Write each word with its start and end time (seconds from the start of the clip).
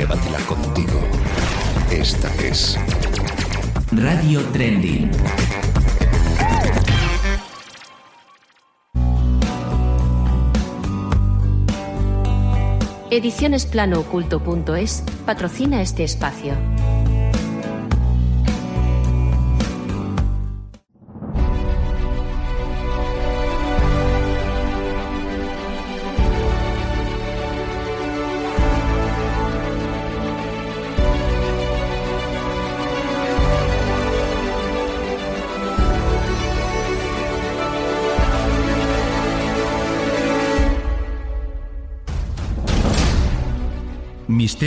llévatela 0.00 0.38
contigo. 0.46 0.98
Esta 1.90 2.34
es 2.42 2.78
Radio 3.92 4.42
Trending. 4.46 5.10
Edicionesplanooculto.es 13.10 15.04
patrocina 15.26 15.82
este 15.82 16.04
espacio. 16.04 16.54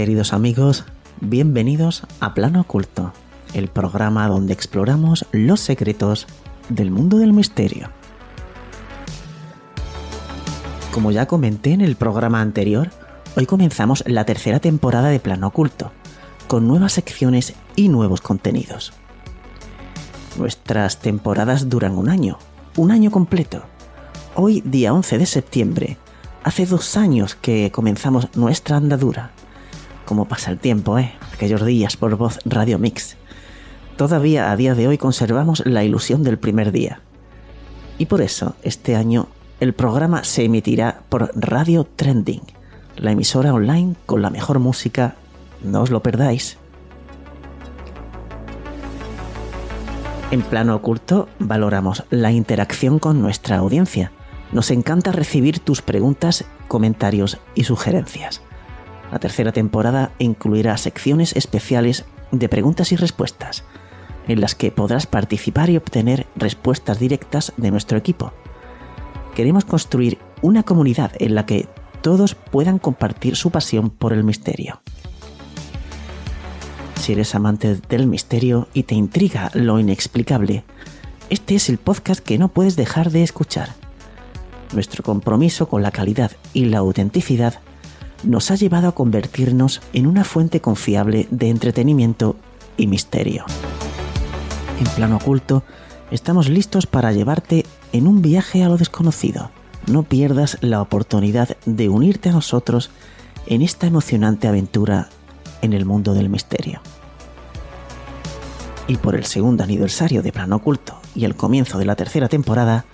Queridos 0.00 0.32
amigos, 0.32 0.86
bienvenidos 1.20 2.04
a 2.20 2.32
Plano 2.32 2.62
Oculto, 2.62 3.12
el 3.52 3.68
programa 3.68 4.28
donde 4.28 4.54
exploramos 4.54 5.26
los 5.30 5.60
secretos 5.60 6.26
del 6.70 6.90
mundo 6.90 7.18
del 7.18 7.34
misterio. 7.34 7.90
Como 10.90 11.10
ya 11.10 11.26
comenté 11.26 11.72
en 11.72 11.82
el 11.82 11.96
programa 11.96 12.40
anterior, 12.40 12.88
hoy 13.36 13.44
comenzamos 13.44 14.02
la 14.06 14.24
tercera 14.24 14.58
temporada 14.58 15.10
de 15.10 15.20
Plano 15.20 15.48
Oculto, 15.48 15.92
con 16.48 16.66
nuevas 16.66 16.94
secciones 16.94 17.52
y 17.76 17.90
nuevos 17.90 18.22
contenidos. 18.22 18.94
Nuestras 20.38 21.00
temporadas 21.00 21.68
duran 21.68 21.98
un 21.98 22.08
año, 22.08 22.38
un 22.74 22.90
año 22.90 23.10
completo. 23.10 23.64
Hoy, 24.34 24.62
día 24.64 24.94
11 24.94 25.18
de 25.18 25.26
septiembre, 25.26 25.98
hace 26.42 26.64
dos 26.64 26.96
años 26.96 27.34
que 27.34 27.70
comenzamos 27.70 28.34
nuestra 28.34 28.78
andadura. 28.78 29.32
Como 30.10 30.24
pasa 30.24 30.50
el 30.50 30.58
tiempo, 30.58 30.98
¿eh? 30.98 31.12
Aquellos 31.32 31.64
días 31.64 31.96
por 31.96 32.16
voz 32.16 32.40
Radio 32.44 32.80
Mix. 32.80 33.16
Todavía 33.96 34.50
a 34.50 34.56
día 34.56 34.74
de 34.74 34.88
hoy 34.88 34.98
conservamos 34.98 35.62
la 35.64 35.84
ilusión 35.84 36.24
del 36.24 36.36
primer 36.36 36.72
día. 36.72 37.00
Y 37.96 38.06
por 38.06 38.20
eso, 38.20 38.56
este 38.64 38.96
año, 38.96 39.28
el 39.60 39.72
programa 39.72 40.24
se 40.24 40.42
emitirá 40.42 41.02
por 41.10 41.30
Radio 41.36 41.84
Trending, 41.84 42.42
la 42.96 43.12
emisora 43.12 43.54
online 43.54 43.94
con 44.04 44.20
la 44.20 44.30
mejor 44.30 44.58
música. 44.58 45.14
No 45.62 45.82
os 45.82 45.90
lo 45.90 46.02
perdáis. 46.02 46.58
En 50.32 50.42
plano 50.42 50.74
oculto, 50.74 51.28
valoramos 51.38 52.02
la 52.10 52.32
interacción 52.32 52.98
con 52.98 53.22
nuestra 53.22 53.58
audiencia 53.58 54.10
nos 54.52 54.70
encanta 54.72 55.12
recibir 55.12 55.60
tus 55.60 55.80
preguntas, 55.80 56.44
comentarios 56.66 57.38
y 57.54 57.64
sugerencias. 57.64 58.42
La 59.10 59.18
tercera 59.18 59.52
temporada 59.52 60.12
incluirá 60.18 60.76
secciones 60.76 61.34
especiales 61.36 62.04
de 62.30 62.48
preguntas 62.48 62.92
y 62.92 62.96
respuestas, 62.96 63.64
en 64.28 64.40
las 64.40 64.54
que 64.54 64.70
podrás 64.70 65.06
participar 65.06 65.70
y 65.70 65.76
obtener 65.76 66.26
respuestas 66.36 66.98
directas 66.98 67.52
de 67.56 67.70
nuestro 67.70 67.98
equipo. 67.98 68.32
Queremos 69.34 69.64
construir 69.64 70.18
una 70.42 70.62
comunidad 70.62 71.12
en 71.18 71.34
la 71.34 71.46
que 71.46 71.68
todos 72.02 72.34
puedan 72.34 72.78
compartir 72.78 73.36
su 73.36 73.50
pasión 73.50 73.90
por 73.90 74.12
el 74.12 74.24
misterio. 74.24 74.80
Si 77.00 77.12
eres 77.12 77.34
amante 77.34 77.76
del 77.88 78.06
misterio 78.06 78.68
y 78.74 78.84
te 78.84 78.94
intriga 78.94 79.50
lo 79.54 79.78
inexplicable, 79.80 80.64
este 81.30 81.54
es 81.54 81.68
el 81.68 81.78
podcast 81.78 82.20
que 82.20 82.38
no 82.38 82.48
puedes 82.48 82.76
dejar 82.76 83.10
de 83.10 83.22
escuchar. 83.22 83.70
Nuestro 84.72 85.02
compromiso 85.02 85.68
con 85.68 85.82
la 85.82 85.90
calidad 85.90 86.32
y 86.52 86.66
la 86.66 86.78
autenticidad 86.78 87.60
nos 88.22 88.50
ha 88.50 88.54
llevado 88.54 88.88
a 88.88 88.94
convertirnos 88.94 89.80
en 89.92 90.06
una 90.06 90.24
fuente 90.24 90.60
confiable 90.60 91.26
de 91.30 91.48
entretenimiento 91.48 92.36
y 92.76 92.86
misterio. 92.86 93.44
En 94.78 94.86
plano 94.94 95.16
oculto, 95.16 95.62
estamos 96.10 96.48
listos 96.48 96.86
para 96.86 97.12
llevarte 97.12 97.64
en 97.92 98.06
un 98.06 98.22
viaje 98.22 98.62
a 98.62 98.68
lo 98.68 98.76
desconocido. 98.76 99.50
No 99.86 100.02
pierdas 100.02 100.58
la 100.60 100.80
oportunidad 100.80 101.56
de 101.66 101.88
unirte 101.88 102.28
a 102.28 102.32
nosotros 102.32 102.90
en 103.46 103.62
esta 103.62 103.86
emocionante 103.86 104.48
aventura 104.48 105.08
en 105.62 105.72
el 105.72 105.84
mundo 105.84 106.14
del 106.14 106.28
misterio. 106.28 106.80
Y 108.86 108.96
por 108.96 109.14
el 109.14 109.24
segundo 109.24 109.62
aniversario 109.62 110.22
de 110.22 110.32
Plano 110.32 110.56
Oculto 110.56 111.00
y 111.14 111.24
el 111.24 111.36
comienzo 111.36 111.78
de 111.78 111.84
la 111.84 111.96
tercera 111.96 112.28
temporada, 112.28 112.84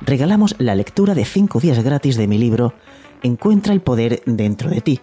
regalamos 0.00 0.54
la 0.58 0.74
lectura 0.74 1.14
de 1.14 1.24
5 1.24 1.60
días 1.60 1.82
gratis 1.82 2.16
de 2.16 2.26
mi 2.26 2.38
libro 2.38 2.74
Encuentra 3.22 3.74
el 3.74 3.82
poder 3.82 4.22
dentro 4.24 4.70
de 4.70 4.80
ti. 4.80 5.00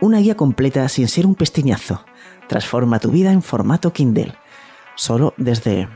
Una 0.00 0.18
guía 0.18 0.36
completa 0.36 0.88
sin 0.88 1.08
ser 1.08 1.26
un 1.26 1.34
pestiñazo. 1.34 2.04
Transforma 2.48 2.98
tu 2.98 3.10
vida 3.10 3.32
en 3.32 3.42
formato 3.42 3.92
Kindle. 3.92 4.34
Solo 4.94 5.34
desde 5.36 5.88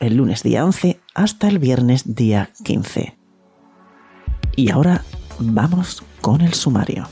el 0.00 0.16
lunes 0.16 0.42
día 0.42 0.64
11 0.64 1.00
hasta 1.14 1.48
el 1.48 1.58
viernes 1.58 2.14
día 2.14 2.50
15. 2.64 3.16
Y 4.56 4.70
ahora 4.70 5.02
vamos 5.38 6.02
con 6.20 6.40
el 6.40 6.54
sumario. 6.54 7.06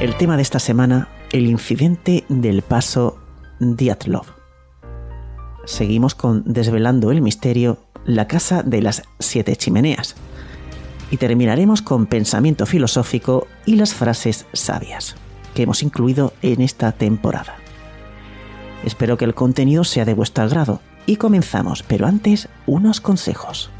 El 0.00 0.16
tema 0.16 0.36
de 0.36 0.42
esta 0.42 0.58
semana, 0.58 1.08
el 1.32 1.46
incidente 1.46 2.24
del 2.28 2.62
paso 2.62 3.23
Diatlov. 3.58 4.26
Seguimos 5.64 6.14
con 6.14 6.42
Desvelando 6.44 7.10
el 7.10 7.22
misterio, 7.22 7.78
la 8.04 8.26
casa 8.26 8.62
de 8.62 8.82
las 8.82 9.02
siete 9.18 9.56
chimeneas. 9.56 10.14
Y 11.10 11.16
terminaremos 11.16 11.82
con 11.82 12.06
pensamiento 12.06 12.66
filosófico 12.66 13.46
y 13.66 13.76
las 13.76 13.94
frases 13.94 14.46
sabias 14.52 15.16
que 15.54 15.62
hemos 15.62 15.82
incluido 15.82 16.32
en 16.42 16.60
esta 16.60 16.92
temporada. 16.92 17.56
Espero 18.84 19.16
que 19.16 19.24
el 19.24 19.34
contenido 19.34 19.84
sea 19.84 20.04
de 20.04 20.14
vuestro 20.14 20.44
agrado 20.44 20.80
y 21.06 21.16
comenzamos, 21.16 21.82
pero 21.82 22.06
antes 22.06 22.48
unos 22.66 23.00
consejos. 23.00 23.70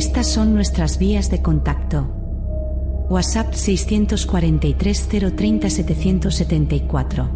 Estas 0.00 0.28
son 0.28 0.54
nuestras 0.54 0.98
vías 0.98 1.28
de 1.30 1.42
contacto. 1.42 2.08
WhatsApp 3.10 3.52
643 3.52 5.08
030 5.36 5.68
774. 5.68 7.28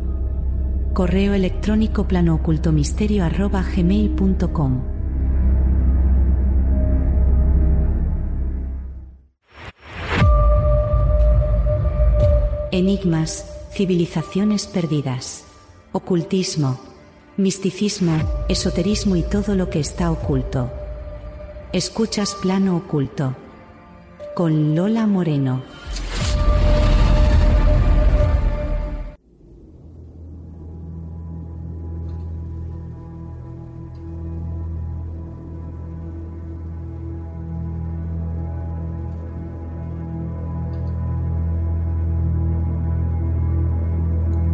Correo 0.95 1.35
electrónico 1.35 2.09
planoocultomisterio 2.09 3.23
arroba 3.23 3.63
gmail.com. 3.63 4.83
Enigmas, 12.73 13.45
civilizaciones 13.73 14.67
perdidas, 14.69 15.45
ocultismo, 15.93 16.81
misticismo, 17.37 18.17
esoterismo 18.49 19.17
y 19.17 19.23
todo 19.23 19.55
lo 19.55 19.69
que 19.69 19.81
está 19.81 20.11
oculto. 20.11 20.71
Escuchas 21.75 22.37
Plano 22.37 22.77
Oculto. 22.77 23.35
Con 24.37 24.77
Lola 24.77 25.09
Moreno. 25.09 25.61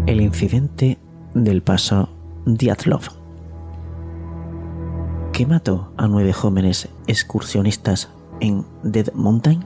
El 0.07 0.23
incidente 0.23 0.97
del 1.35 1.61
paso 1.61 2.09
Diatlov. 2.47 3.20
¿Qué 5.33 5.47
mató 5.47 5.93
a 5.97 6.07
nueve 6.07 6.33
jóvenes 6.33 6.89
excursionistas 7.07 8.11
en 8.41 8.67
Dead 8.83 9.13
Mountain? 9.15 9.65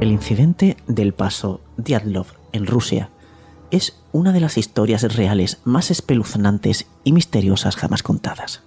El 0.00 0.12
incidente 0.12 0.76
del 0.86 1.12
paso 1.12 1.60
Diatlov 1.76 2.26
en 2.52 2.66
Rusia 2.66 3.10
es 3.70 4.00
una 4.12 4.32
de 4.32 4.40
las 4.40 4.56
historias 4.56 5.14
reales 5.14 5.60
más 5.64 5.90
espeluznantes 5.90 6.86
y 7.04 7.12
misteriosas 7.12 7.76
jamás 7.76 8.02
contadas. 8.02 8.62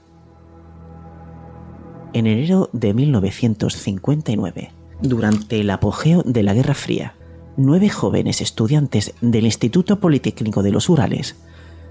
En 2.13 2.27
enero 2.27 2.69
de 2.73 2.93
1959, 2.93 4.71
durante 5.01 5.59
el 5.59 5.69
apogeo 5.71 6.21
de 6.23 6.43
la 6.43 6.53
Guerra 6.53 6.75
Fría, 6.75 7.15
nueve 7.57 7.89
jóvenes 7.89 8.41
estudiantes 8.41 9.13
del 9.21 9.45
Instituto 9.45 9.99
Politécnico 9.99 10.63
de 10.63 10.71
los 10.71 10.89
Urales, 10.89 11.35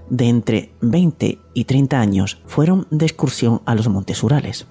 de 0.09 0.29
entre 0.29 0.71
20 0.81 1.39
y 1.53 1.63
30 1.65 1.99
años, 1.99 2.41
fueron 2.45 2.87
de 2.91 3.05
excursión 3.05 3.61
a 3.65 3.75
los 3.75 3.87
Montes 3.87 4.23
Urales. 4.23 4.67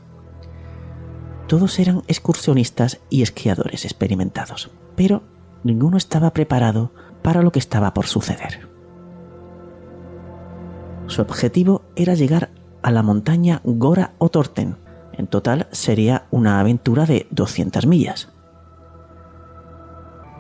Todos 1.49 1.79
eran 1.79 2.03
excursionistas 2.09 3.01
y 3.11 3.23
esquiadores 3.23 3.85
experimentados, 3.85 4.71
pero 4.97 5.23
ninguno 5.65 5.97
estaba 5.97 6.33
preparado 6.33 6.93
para 7.23 7.43
lo 7.43 7.53
que 7.53 7.59
estaba 7.59 7.95
por 7.95 8.07
suceder. 8.07 8.69
Su 11.07 11.23
objetivo 11.23 11.83
era 11.97 12.15
llegar 12.15 12.51
a 12.83 12.91
la 12.91 13.03
montaña 13.03 13.61
Gora 13.65 14.15
o 14.19 14.29
Torten, 14.29 14.77
en 15.13 15.27
total 15.27 15.69
sería 15.73 16.27
una 16.31 16.59
aventura 16.59 17.05
de 17.05 17.27
200 17.31 17.87
millas. 17.87 18.32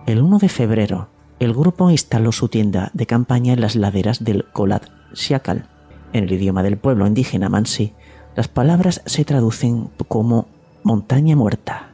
El 0.04 0.20
1 0.20 0.38
de 0.38 0.49
febrero, 0.49 1.08
el 1.38 1.54
grupo 1.54 1.88
instaló 1.88 2.32
su 2.32 2.49
tienda 2.49 2.90
de 2.93 3.06
campaña 3.06 3.52
en 3.52 3.60
las 3.60 3.76
laderas 3.76 4.25
del 4.25 4.44
Kolat 4.52 4.88
Siakal. 5.12 5.69
En 6.12 6.25
el 6.25 6.32
idioma 6.32 6.64
del 6.64 6.76
pueblo 6.76 7.06
indígena 7.06 7.49
Mansi, 7.49 7.93
las 8.34 8.49
palabras 8.49 9.02
se 9.06 9.25
traducen 9.25 9.90
como 10.08 10.49
montaña 10.82 11.37
muerta. 11.37 11.93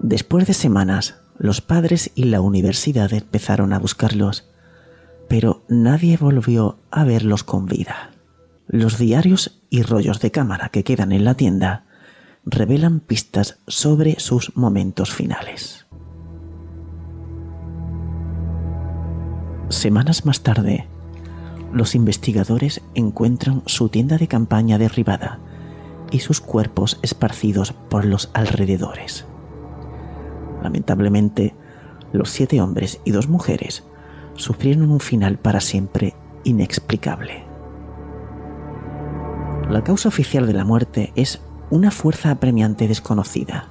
Después 0.00 0.46
de 0.46 0.54
semanas, 0.54 1.16
los 1.36 1.60
padres 1.60 2.10
y 2.14 2.24
la 2.24 2.40
universidad 2.40 3.12
empezaron 3.12 3.74
a 3.74 3.78
buscarlos, 3.78 4.48
pero 5.28 5.62
nadie 5.68 6.16
volvió 6.16 6.78
a 6.90 7.04
verlos 7.04 7.44
con 7.44 7.66
vida. 7.66 8.12
Los 8.66 8.96
diarios 8.98 9.60
y 9.68 9.82
rollos 9.82 10.20
de 10.20 10.30
cámara 10.30 10.70
que 10.70 10.84
quedan 10.84 11.12
en 11.12 11.24
la 11.24 11.34
tienda 11.34 11.84
revelan 12.50 13.00
pistas 13.00 13.58
sobre 13.66 14.18
sus 14.18 14.56
momentos 14.56 15.12
finales. 15.12 15.86
Semanas 19.68 20.26
más 20.26 20.42
tarde, 20.42 20.88
los 21.72 21.94
investigadores 21.94 22.82
encuentran 22.94 23.62
su 23.66 23.88
tienda 23.88 24.18
de 24.18 24.26
campaña 24.26 24.78
derribada 24.78 25.38
y 26.10 26.18
sus 26.20 26.40
cuerpos 26.40 26.98
esparcidos 27.02 27.72
por 27.72 28.04
los 28.04 28.30
alrededores. 28.34 29.26
Lamentablemente, 30.62 31.54
los 32.12 32.30
siete 32.30 32.60
hombres 32.60 33.00
y 33.04 33.12
dos 33.12 33.28
mujeres 33.28 33.84
sufrieron 34.34 34.90
un 34.90 35.00
final 35.00 35.38
para 35.38 35.60
siempre 35.60 36.14
inexplicable. 36.42 37.44
La 39.68 39.84
causa 39.84 40.08
oficial 40.08 40.48
de 40.48 40.52
la 40.52 40.64
muerte 40.64 41.12
es 41.14 41.40
una 41.70 41.90
fuerza 41.90 42.30
apremiante 42.30 42.88
desconocida 42.88 43.68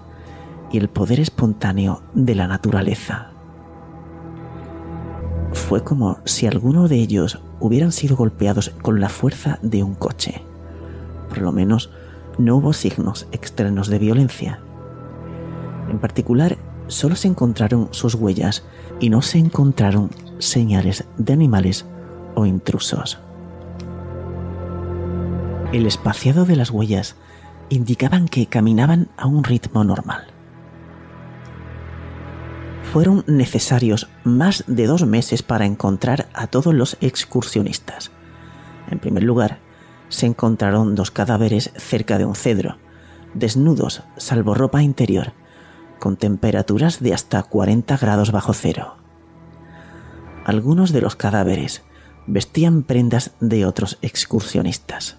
y 0.72 0.78
el 0.78 0.90
poder 0.90 1.20
espontáneo 1.20 2.02
de 2.14 2.36
la 2.36 2.48
naturaleza. 2.48 3.32
Fue 5.52 5.84
como 5.84 6.20
si 6.26 6.48
alguno 6.48 6.88
de 6.88 6.96
ellos 6.98 7.40
hubieran 7.60 7.92
sido 7.92 8.16
golpeados 8.16 8.72
con 8.82 9.00
la 9.00 9.10
fuerza 9.10 9.60
de 9.62 9.84
un 9.84 9.96
coche. 9.96 10.44
Por 11.28 11.40
lo 11.40 11.52
menos 11.52 11.90
no 12.38 12.58
hubo 12.58 12.74
signos 12.74 13.28
externos 13.32 13.90
de 13.90 14.00
violencia. 14.00 14.60
En 15.90 16.00
particular, 16.00 16.58
solo 16.88 17.16
se 17.16 17.28
encontraron 17.28 17.90
sus 17.92 18.16
huellas 18.16 18.64
y 19.00 19.10
no 19.10 19.22
se 19.22 19.40
encontraron 19.40 20.10
señales 20.38 21.06
de 21.18 21.34
animales 21.34 21.86
o 22.36 22.46
intrusos. 22.46 23.20
El 25.74 25.86
espaciado 25.86 26.46
de 26.46 26.56
las 26.56 26.72
huellas 26.72 27.16
indicaban 27.70 28.28
que 28.28 28.48
caminaban 28.48 29.10
a 29.18 29.28
un 29.28 29.44
ritmo 29.44 29.84
normal. 29.84 30.28
Fueron 32.92 33.24
necesarios 33.28 34.10
más 34.24 34.64
de 34.68 34.88
dos 34.88 35.06
meses 35.06 35.44
para 35.44 35.66
encontrar 35.66 36.28
a 36.34 36.48
todos 36.48 36.74
los 36.74 36.98
excursionistas. 37.02 38.12
En 38.90 39.00
primer 39.00 39.24
lugar, 39.24 39.60
se 40.10 40.26
encontraron 40.26 40.96
dos 40.96 41.12
cadáveres 41.12 41.72
cerca 41.78 42.18
de 42.18 42.26
un 42.26 42.36
cedro, 42.36 42.78
desnudos 43.36 44.02
salvo 44.18 44.56
ropa 44.56 44.82
interior, 44.82 45.34
con 46.00 46.18
temperaturas 46.18 47.00
de 47.00 47.14
hasta 47.14 47.44
40 47.44 47.98
grados 47.98 48.32
bajo 48.32 48.54
cero. 48.54 48.96
Algunos 50.46 50.92
de 50.92 51.02
los 51.02 51.16
cadáveres 51.16 51.84
vestían 52.26 52.84
prendas 52.84 53.32
de 53.40 53.66
otros 53.66 54.00
excursionistas. 54.02 55.18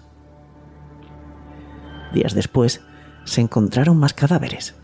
Días 2.13 2.33
después, 2.33 2.81
se 3.25 3.41
encontraron 3.41 3.97
más 3.97 4.13
cadáveres, 4.13 4.75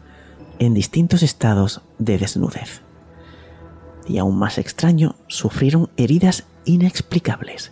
en 0.59 0.73
distintos 0.73 1.23
estados 1.23 1.81
de 1.99 2.17
desnudez. 2.17 2.81
Y 4.07 4.17
aún 4.17 4.37
más 4.37 4.57
extraño, 4.57 5.15
sufrieron 5.27 5.89
heridas 5.97 6.45
inexplicables, 6.65 7.71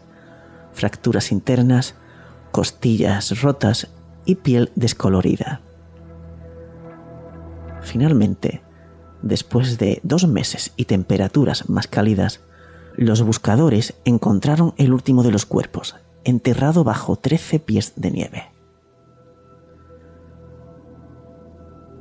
fracturas 0.73 1.31
internas, 1.31 1.95
costillas 2.51 3.41
rotas 3.41 3.87
y 4.25 4.35
piel 4.35 4.71
descolorida. 4.75 5.61
Finalmente, 7.81 8.61
después 9.21 9.77
de 9.77 9.99
dos 10.03 10.27
meses 10.27 10.71
y 10.75 10.85
temperaturas 10.85 11.69
más 11.69 11.87
cálidas, 11.87 12.41
los 12.95 13.21
buscadores 13.21 13.93
encontraron 14.05 14.73
el 14.77 14.93
último 14.93 15.23
de 15.23 15.31
los 15.31 15.45
cuerpos, 15.45 15.95
enterrado 16.23 16.83
bajo 16.83 17.15
13 17.17 17.59
pies 17.59 17.93
de 17.95 18.11
nieve. 18.11 18.54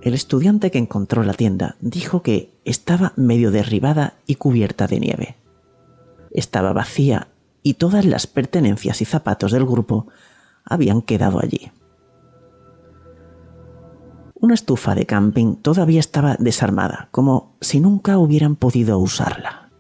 El 0.04 0.12
estudiante 0.12 0.70
que 0.70 0.76
encontró 0.76 1.22
la 1.22 1.32
tienda 1.32 1.76
dijo 1.80 2.20
que 2.20 2.52
estaba 2.66 3.14
medio 3.16 3.50
derribada 3.50 4.18
y 4.26 4.34
cubierta 4.34 4.86
de 4.86 5.00
nieve. 5.00 5.36
Estaba 6.30 6.74
vacía 6.74 7.28
y 7.62 7.74
todas 7.74 8.04
las 8.04 8.26
pertenencias 8.26 9.00
y 9.00 9.06
zapatos 9.06 9.50
del 9.50 9.64
grupo 9.64 10.08
habían 10.62 11.00
quedado 11.00 11.40
allí. 11.40 11.72
Una 14.34 14.52
estufa 14.52 14.94
de 14.94 15.06
camping 15.06 15.56
todavía 15.56 16.00
estaba 16.00 16.36
desarmada, 16.38 17.08
como 17.10 17.56
si 17.62 17.80
nunca 17.80 18.18
hubieran 18.18 18.56
podido 18.56 18.98
usarla. 18.98 19.70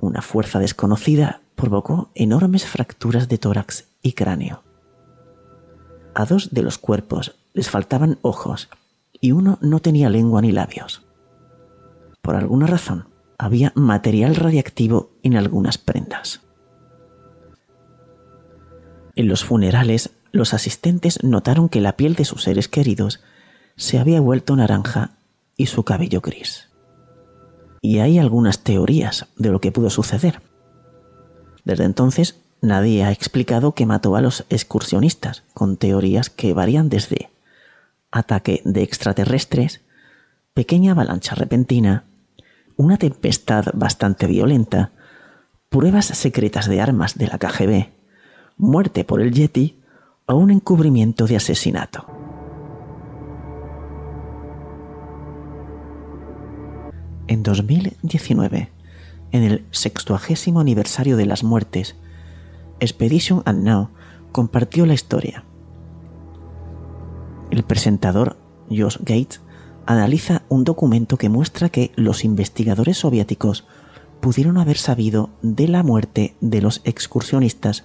Una 0.00 0.20
fuerza 0.20 0.58
desconocida 0.58 1.42
provocó 1.54 2.10
enormes 2.16 2.66
fracturas 2.66 3.28
de 3.28 3.38
tórax 3.38 3.84
y 4.02 4.14
cráneo. 4.14 4.64
A 6.12 6.24
dos 6.24 6.52
de 6.52 6.62
los 6.64 6.78
cuerpos 6.78 7.36
les 7.54 7.70
faltaban 7.70 8.18
ojos 8.20 8.68
y 9.20 9.32
uno 9.32 9.58
no 9.62 9.80
tenía 9.80 10.10
lengua 10.10 10.42
ni 10.42 10.52
labios. 10.52 11.02
Por 12.20 12.36
alguna 12.36 12.66
razón, 12.66 13.08
había 13.38 13.72
material 13.74 14.34
radiactivo 14.34 15.12
en 15.22 15.36
algunas 15.36 15.78
prendas. 15.78 16.42
En 19.16 19.28
los 19.28 19.44
funerales, 19.44 20.10
los 20.32 20.52
asistentes 20.52 21.22
notaron 21.22 21.68
que 21.68 21.80
la 21.80 21.96
piel 21.96 22.16
de 22.16 22.24
sus 22.24 22.42
seres 22.42 22.68
queridos 22.68 23.20
se 23.76 23.98
había 23.98 24.20
vuelto 24.20 24.56
naranja 24.56 25.12
y 25.56 25.66
su 25.66 25.84
cabello 25.84 26.20
gris. 26.20 26.68
Y 27.80 27.98
hay 28.00 28.18
algunas 28.18 28.60
teorías 28.60 29.26
de 29.36 29.50
lo 29.50 29.60
que 29.60 29.70
pudo 29.70 29.90
suceder. 29.90 30.42
Desde 31.64 31.84
entonces, 31.84 32.40
nadie 32.60 33.04
ha 33.04 33.12
explicado 33.12 33.72
que 33.72 33.86
mató 33.86 34.16
a 34.16 34.20
los 34.20 34.44
excursionistas, 34.48 35.44
con 35.54 35.76
teorías 35.76 36.30
que 36.30 36.54
varían 36.54 36.88
desde 36.88 37.30
ataque 38.14 38.62
de 38.64 38.82
extraterrestres, 38.82 39.82
pequeña 40.54 40.92
avalancha 40.92 41.34
repentina, 41.34 42.04
una 42.76 42.96
tempestad 42.96 43.66
bastante 43.74 44.26
violenta, 44.26 44.92
pruebas 45.68 46.06
secretas 46.06 46.68
de 46.68 46.80
armas 46.80 47.18
de 47.18 47.26
la 47.26 47.38
KGB, 47.38 47.88
muerte 48.56 49.04
por 49.04 49.20
el 49.20 49.32
Yeti 49.32 49.80
o 50.26 50.36
un 50.36 50.52
encubrimiento 50.52 51.26
de 51.26 51.36
asesinato. 51.36 52.06
En 57.26 57.42
2019, 57.42 58.70
en 59.32 59.42
el 59.42 59.64
sextuagésimo 59.72 60.60
aniversario 60.60 61.16
de 61.16 61.26
las 61.26 61.42
muertes, 61.42 61.96
Expedition 62.78 63.42
Unknown 63.46 63.90
compartió 64.30 64.86
la 64.86 64.94
historia. 64.94 65.44
El 67.50 67.62
presentador, 67.62 68.36
Josh 68.68 68.98
Gates, 69.00 69.40
analiza 69.86 70.42
un 70.48 70.64
documento 70.64 71.16
que 71.16 71.28
muestra 71.28 71.68
que 71.68 71.92
los 71.96 72.24
investigadores 72.24 72.98
soviéticos 72.98 73.66
pudieron 74.20 74.58
haber 74.58 74.78
sabido 74.78 75.30
de 75.42 75.68
la 75.68 75.82
muerte 75.82 76.34
de 76.40 76.62
los 76.62 76.80
excursionistas 76.84 77.84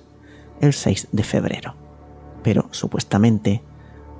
el 0.61 0.73
6 0.73 1.09
de 1.11 1.23
febrero. 1.23 1.75
Pero 2.43 2.67
supuestamente 2.71 3.61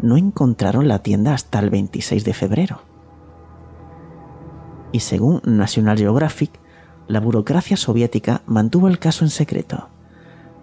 no 0.01 0.17
encontraron 0.17 0.88
la 0.88 1.00
tienda 1.00 1.34
hasta 1.34 1.60
el 1.60 1.69
26 1.69 2.24
de 2.24 2.34
febrero. 2.34 2.81
Y 4.91 5.01
según 5.01 5.41
National 5.46 5.98
Geographic, 5.98 6.51
la 7.08 7.19
burocracia 7.19 7.77
soviética 7.77 8.41
mantuvo 8.46 8.88
el 8.88 9.00
caso 9.00 9.24
en 9.24 9.29
secreto. 9.29 9.89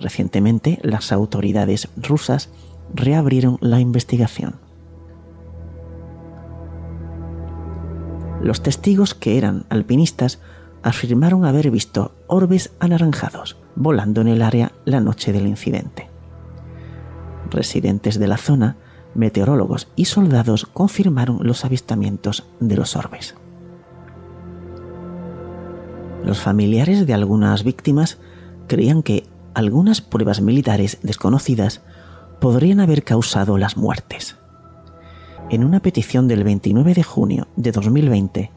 Recientemente, 0.00 0.78
las 0.83 1.12
autoridades 1.12 1.88
rusas 1.97 2.50
reabrieron 2.95 3.59
la 3.61 3.80
investigación. 3.80 4.66
Los 8.43 8.62
testigos 8.62 9.14
que 9.14 9.38
eran 9.38 9.64
alpinistas 9.71 10.40
afirmaron 10.83 11.45
haber 11.45 11.71
visto 11.71 12.12
orbes 12.26 12.73
anaranjados 12.78 13.57
volando 13.75 14.21
en 14.21 14.28
el 14.28 14.43
área 14.43 14.73
la 14.85 15.00
noche 15.00 15.33
del 15.33 15.47
incidente. 15.47 16.09
Residentes 17.50 18.19
de 18.19 18.26
la 18.26 18.37
zona, 18.37 18.76
meteorólogos 19.14 19.88
y 19.97 20.07
soldados 20.07 20.66
confirmaron 20.66 21.38
los 21.43 21.64
avistamientos 21.64 22.45
de 22.61 22.76
los 22.76 22.97
orbes. 22.97 23.35
Los 26.25 26.40
familiares 26.40 27.07
de 27.07 27.14
algunas 27.14 27.62
víctimas 27.62 28.19
creían 28.66 29.02
que 29.02 29.25
algunas 29.55 30.00
pruebas 30.00 30.40
militares 30.40 30.99
desconocidas 31.02 31.83
podrían 32.40 32.81
haber 32.81 33.05
causado 33.05 33.59
las 33.59 33.76
muertes. 33.76 34.37
En 35.49 35.62
una 35.62 35.79
petición 35.79 36.26
del 36.26 36.43
29 36.43 36.93
de 36.93 37.05
junio 37.05 37.47
de 37.55 37.71
2020, 37.71 38.50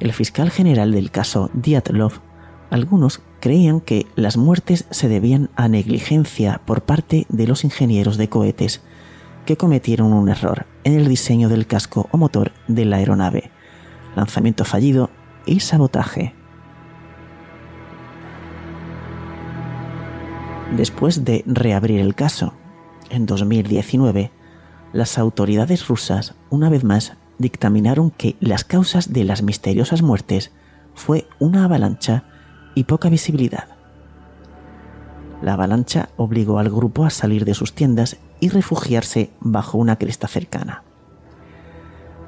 el 0.00 0.12
fiscal 0.14 0.50
general 0.50 0.90
del 0.90 1.10
caso 1.10 1.50
Diatlov, 1.52 2.22
algunos 2.70 3.20
creían 3.40 3.82
que 3.82 4.06
las 4.16 4.38
muertes 4.38 4.86
se 4.90 5.08
debían 5.08 5.50
a 5.56 5.68
negligencia 5.68 6.62
por 6.64 6.84
parte 6.84 7.26
de 7.28 7.46
los 7.46 7.64
ingenieros 7.64 8.16
de 8.16 8.30
cohetes 8.30 8.80
que 9.44 9.58
cometieron 9.58 10.14
un 10.14 10.30
error 10.30 10.64
en 10.84 10.94
el 10.94 11.06
diseño 11.06 11.50
del 11.50 11.66
casco 11.66 12.08
o 12.12 12.16
motor 12.16 12.52
de 12.66 12.86
la 12.86 12.96
aeronave, 12.96 13.50
lanzamiento 14.16 14.64
fallido 14.64 15.10
y 15.44 15.60
sabotaje. 15.60 16.34
Después 20.74 21.26
de 21.26 21.44
reabrir 21.46 22.00
el 22.00 22.14
caso, 22.14 22.54
en 23.10 23.26
2019, 23.26 24.30
las 24.92 25.18
autoridades 25.18 25.88
rusas, 25.88 26.34
una 26.50 26.68
vez 26.68 26.84
más, 26.84 27.14
dictaminaron 27.38 28.10
que 28.10 28.36
las 28.40 28.64
causas 28.64 29.12
de 29.12 29.24
las 29.24 29.42
misteriosas 29.42 30.02
muertes 30.02 30.52
fue 30.94 31.26
una 31.38 31.64
avalancha 31.64 32.24
y 32.74 32.84
poca 32.84 33.08
visibilidad. 33.08 33.68
La 35.42 35.54
avalancha 35.54 36.10
obligó 36.16 36.58
al 36.58 36.70
grupo 36.70 37.04
a 37.04 37.10
salir 37.10 37.44
de 37.44 37.54
sus 37.54 37.74
tiendas 37.74 38.18
y 38.38 38.50
refugiarse 38.50 39.30
bajo 39.40 39.78
una 39.78 39.96
cresta 39.96 40.28
cercana. 40.28 40.84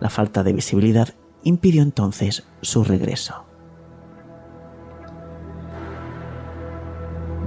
La 0.00 0.10
falta 0.10 0.42
de 0.42 0.52
visibilidad 0.52 1.10
impidió 1.44 1.82
entonces 1.82 2.44
su 2.62 2.82
regreso. 2.82 3.44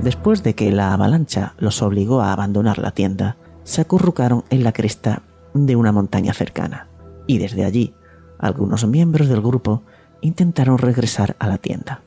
Después 0.02 0.44
de 0.44 0.54
que 0.54 0.72
la 0.72 0.94
avalancha 0.94 1.56
los 1.58 1.82
obligó 1.82 2.22
a 2.22 2.32
abandonar 2.32 2.78
la 2.78 2.92
tienda, 2.92 3.36
se 3.68 3.82
acurrucaron 3.82 4.46
en 4.50 4.64
la 4.64 4.72
cresta 4.72 5.24
de 5.54 5.76
una 5.76 5.92
montaña 5.92 6.32
cercana, 6.34 6.88
y 7.28 7.38
desde 7.38 7.66
allí 7.66 7.94
algunos 8.40 8.88
miembros 8.88 9.28
del 9.28 9.42
grupo 9.42 9.84
intentaron 10.22 10.78
regresar 10.78 11.36
a 11.38 11.48
la 11.48 11.58
tienda. 11.58 12.02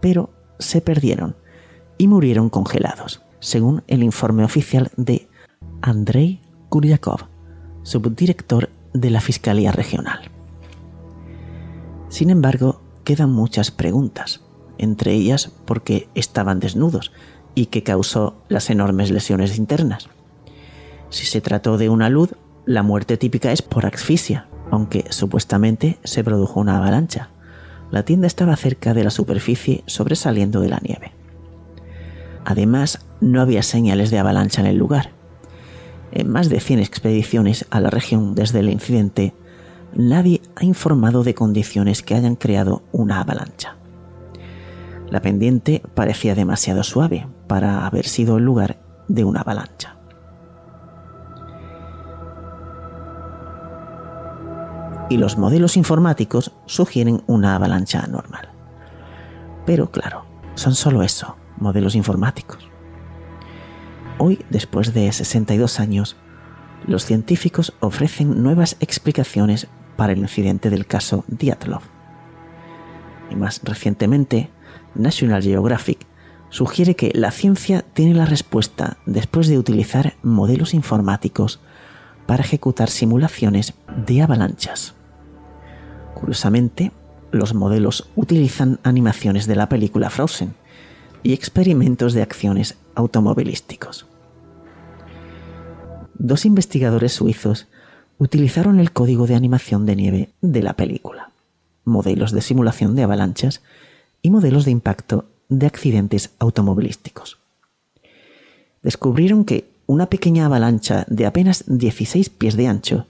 Pero 0.00 0.30
se 0.58 0.80
perdieron 0.80 1.36
y 1.98 2.08
murieron 2.08 2.50
congelados, 2.50 3.22
según 3.38 3.84
el 3.86 4.02
informe 4.02 4.42
oficial 4.42 4.90
de 4.96 5.28
Andrei 5.82 6.40
Kuryakov, 6.68 7.28
subdirector 7.84 8.68
de 8.92 9.10
la 9.10 9.20
Fiscalía 9.20 9.70
Regional. 9.70 10.32
Sin 12.08 12.30
embargo, 12.30 12.82
quedan 13.04 13.30
muchas 13.30 13.70
preguntas 13.70 14.40
entre 14.78 15.12
ellas 15.12 15.52
porque 15.64 16.08
estaban 16.16 16.58
desnudos 16.58 17.12
y 17.54 17.66
que 17.66 17.84
causó 17.84 18.34
las 18.48 18.68
enormes 18.68 19.12
lesiones 19.12 19.56
internas. 19.56 20.08
Si 21.12 21.26
se 21.26 21.42
trató 21.42 21.76
de 21.76 21.90
una 21.90 22.08
luz, 22.08 22.34
la 22.64 22.82
muerte 22.82 23.18
típica 23.18 23.52
es 23.52 23.60
por 23.60 23.84
asfixia, 23.84 24.46
aunque 24.70 25.04
supuestamente 25.10 25.98
se 26.04 26.24
produjo 26.24 26.58
una 26.58 26.78
avalancha. 26.78 27.28
La 27.90 28.02
tienda 28.02 28.26
estaba 28.26 28.56
cerca 28.56 28.94
de 28.94 29.04
la 29.04 29.10
superficie 29.10 29.84
sobresaliendo 29.86 30.62
de 30.62 30.70
la 30.70 30.80
nieve. 30.82 31.12
Además, 32.46 33.04
no 33.20 33.42
había 33.42 33.62
señales 33.62 34.10
de 34.10 34.20
avalancha 34.20 34.62
en 34.62 34.66
el 34.66 34.78
lugar. 34.78 35.10
En 36.12 36.30
más 36.30 36.48
de 36.48 36.60
100 36.60 36.80
expediciones 36.80 37.66
a 37.68 37.80
la 37.80 37.90
región 37.90 38.34
desde 38.34 38.60
el 38.60 38.70
incidente, 38.70 39.34
nadie 39.94 40.40
ha 40.56 40.64
informado 40.64 41.24
de 41.24 41.34
condiciones 41.34 42.02
que 42.02 42.14
hayan 42.14 42.36
creado 42.36 42.84
una 42.90 43.20
avalancha. 43.20 43.76
La 45.10 45.20
pendiente 45.20 45.82
parecía 45.94 46.34
demasiado 46.34 46.82
suave 46.82 47.26
para 47.48 47.86
haber 47.86 48.06
sido 48.06 48.38
el 48.38 48.46
lugar 48.46 48.80
de 49.08 49.24
una 49.24 49.40
avalancha. 49.40 49.98
Y 55.12 55.18
los 55.18 55.36
modelos 55.36 55.76
informáticos 55.76 56.52
sugieren 56.64 57.22
una 57.26 57.54
avalancha 57.54 58.00
anormal. 58.00 58.48
Pero 59.66 59.90
claro, 59.90 60.24
son 60.54 60.74
solo 60.74 61.02
eso, 61.02 61.36
modelos 61.58 61.94
informáticos. 61.94 62.66
Hoy, 64.16 64.42
después 64.48 64.94
de 64.94 65.12
62 65.12 65.80
años, 65.80 66.16
los 66.86 67.04
científicos 67.04 67.74
ofrecen 67.80 68.42
nuevas 68.42 68.78
explicaciones 68.80 69.66
para 69.96 70.14
el 70.14 70.20
incidente 70.20 70.70
del 70.70 70.86
caso 70.86 71.26
Diatlov. 71.28 71.82
Y 73.28 73.36
más 73.36 73.60
recientemente, 73.64 74.48
National 74.94 75.42
Geographic 75.42 76.06
sugiere 76.48 76.96
que 76.96 77.12
la 77.14 77.32
ciencia 77.32 77.84
tiene 77.92 78.14
la 78.14 78.24
respuesta 78.24 78.96
después 79.04 79.46
de 79.48 79.58
utilizar 79.58 80.14
modelos 80.22 80.72
informáticos 80.72 81.60
para 82.24 82.44
ejecutar 82.44 82.88
simulaciones 82.88 83.74
de 84.06 84.22
avalanchas. 84.22 84.94
Curiosamente, 86.22 86.92
los 87.32 87.52
modelos 87.52 88.08
utilizan 88.14 88.78
animaciones 88.84 89.48
de 89.48 89.56
la 89.56 89.68
película 89.68 90.08
Frozen 90.08 90.54
y 91.24 91.32
experimentos 91.32 92.12
de 92.12 92.22
acciones 92.22 92.76
automovilísticos. 92.94 94.06
Dos 96.14 96.44
investigadores 96.44 97.14
suizos 97.14 97.66
utilizaron 98.18 98.78
el 98.78 98.92
código 98.92 99.26
de 99.26 99.34
animación 99.34 99.84
de 99.84 99.96
nieve 99.96 100.28
de 100.42 100.62
la 100.62 100.74
película, 100.74 101.32
modelos 101.84 102.30
de 102.30 102.40
simulación 102.40 102.94
de 102.94 103.02
avalanchas 103.02 103.60
y 104.22 104.30
modelos 104.30 104.64
de 104.64 104.70
impacto 104.70 105.24
de 105.48 105.66
accidentes 105.66 106.30
automovilísticos. 106.38 107.40
Descubrieron 108.80 109.44
que 109.44 109.72
una 109.86 110.06
pequeña 110.06 110.46
avalancha 110.46 111.04
de 111.08 111.26
apenas 111.26 111.64
16 111.66 112.30
pies 112.30 112.56
de 112.56 112.68
ancho 112.68 113.06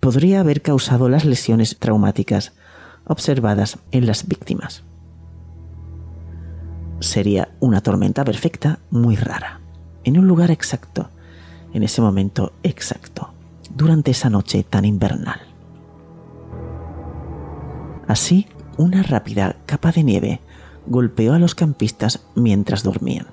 podría 0.00 0.40
haber 0.40 0.62
causado 0.62 1.08
las 1.08 1.24
lesiones 1.24 1.78
traumáticas 1.78 2.52
observadas 3.04 3.78
en 3.90 4.06
las 4.06 4.26
víctimas. 4.28 4.84
sería 7.00 7.48
una 7.60 7.80
tormenta 7.80 8.24
perfecta 8.24 8.80
muy 8.90 9.14
rara, 9.14 9.60
en 10.04 10.18
un 10.18 10.26
lugar 10.26 10.50
exacto, 10.50 11.10
en 11.72 11.82
ese 11.82 12.00
momento 12.00 12.52
exacto, 12.62 13.32
durante 13.74 14.10
esa 14.10 14.30
noche 14.30 14.64
tan 14.64 14.84
invernal. 14.84 15.40
Así, 18.08 18.48
una 18.78 19.02
rápida 19.02 19.56
capa 19.66 19.92
de 19.92 20.02
nieve 20.02 20.40
golpeó 20.86 21.34
a 21.34 21.38
los 21.38 21.54
campistas 21.54 22.24
mientras 22.34 22.82
dormían. 22.82 23.26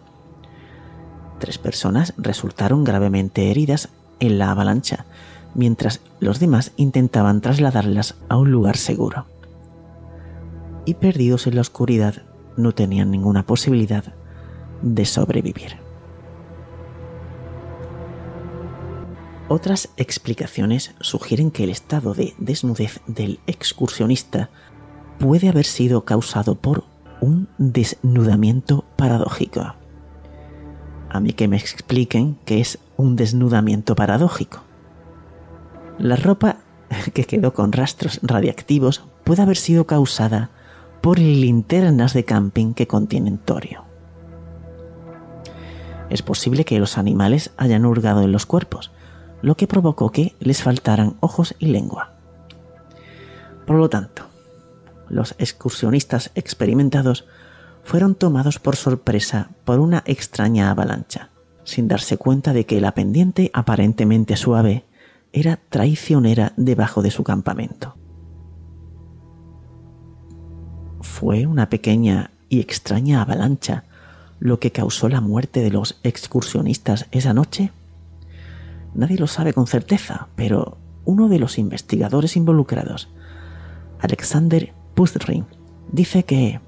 Tres 1.40 1.58
personas 1.58 2.14
resultaron 2.18 2.84
gravemente 2.84 3.50
heridas 3.50 3.90
en 4.20 4.38
la 4.38 4.52
avalancha, 4.52 5.06
mientras 5.56 6.02
los 6.20 6.40
demás 6.40 6.72
intentaban 6.76 7.42
trasladarlas 7.42 8.16
a 8.30 8.38
un 8.38 8.52
lugar 8.52 8.78
seguro. 8.78 9.26
Y 10.86 10.96
perdidos 10.96 11.48
en 11.48 11.56
la 11.56 11.62
oscuridad, 11.62 12.24
no 12.58 12.74
tenían 12.74 13.10
ninguna 13.10 13.46
posibilidad 13.46 14.14
de 14.82 15.06
sobrevivir. 15.06 15.78
Otras 19.48 19.90
explicaciones 19.98 20.96
sugieren 21.02 21.52
que 21.52 21.64
el 21.64 21.70
estado 21.70 22.14
de 22.14 22.34
desnudez 22.40 23.00
del 23.08 23.40
excursionista 23.46 24.50
puede 25.20 25.50
haber 25.50 25.66
sido 25.66 26.04
causado 26.04 26.56
por 26.56 26.84
un 27.22 27.48
desnudamiento 27.58 28.86
paradójico. 28.96 29.76
A 31.10 31.20
mí 31.20 31.34
que 31.34 31.48
me 31.48 31.58
expliquen 31.58 32.38
qué 32.46 32.60
es 32.60 32.80
un 32.98 33.16
desnudamiento 33.16 33.96
paradójico. 33.96 34.65
La 35.98 36.16
ropa 36.16 36.58
que 37.14 37.26
quedó 37.26 37.54
con 37.54 37.72
rastros 37.72 38.20
radiactivos 38.22 39.04
puede 39.24 39.42
haber 39.42 39.58
sido 39.58 39.86
causada 39.88 40.50
por 41.02 41.20
linternas 41.20 42.14
de 42.14 42.26
camping 42.26 42.74
que 42.74 42.88
contienen 42.88 43.38
torio. 43.38 43.84
Es 46.10 46.22
posible 46.22 46.66
que 46.66 46.80
los 46.80 46.98
animales 46.98 47.52
hayan 47.58 47.86
hurgado 47.86 48.22
en 48.22 48.32
los 48.32 48.46
cuerpos, 48.46 48.92
lo 49.42 49.56
que 49.56 49.68
provocó 49.68 50.12
que 50.12 50.36
les 50.40 50.62
faltaran 50.62 51.16
ojos 51.20 51.56
y 51.60 51.68
lengua. 51.68 52.14
Por 53.66 53.78
lo 53.78 53.90
tanto, 53.90 54.24
los 55.10 55.36
excursionistas 55.38 56.32
experimentados 56.36 57.26
fueron 57.84 58.16
tomados 58.16 58.60
por 58.60 58.76
sorpresa 58.76 59.50
por 59.64 59.80
una 59.80 60.04
extraña 60.06 60.72
avalancha, 60.72 61.30
sin 61.64 61.88
darse 61.88 62.18
cuenta 62.18 62.54
de 62.54 62.66
que 62.66 62.82
la 62.82 62.94
pendiente 62.94 63.52
aparentemente 63.54 64.36
suave 64.38 64.86
era 65.36 65.60
traicionera 65.70 66.54
debajo 66.56 67.02
de 67.02 67.12
su 67.12 67.26
campamento. 67.26 67.96
¿Fue 71.02 71.46
una 71.46 71.70
pequeña 71.70 72.32
y 72.48 72.62
extraña 72.62 73.22
avalancha 73.22 73.84
lo 74.40 74.60
que 74.60 74.72
causó 74.72 75.10
la 75.10 75.20
muerte 75.20 75.62
de 75.62 75.72
los 75.72 76.00
excursionistas 76.04 77.08
esa 77.12 77.34
noche? 77.34 77.72
Nadie 78.94 79.18
lo 79.18 79.28
sabe 79.28 79.52
con 79.52 79.68
certeza, 79.68 80.30
pero 80.38 80.78
uno 81.04 81.28
de 81.28 81.38
los 81.38 81.58
investigadores 81.58 82.38
involucrados, 82.38 83.10
Alexander 84.00 84.74
Puthring, 84.96 85.46
dice 85.92 86.24
que 86.24 86.62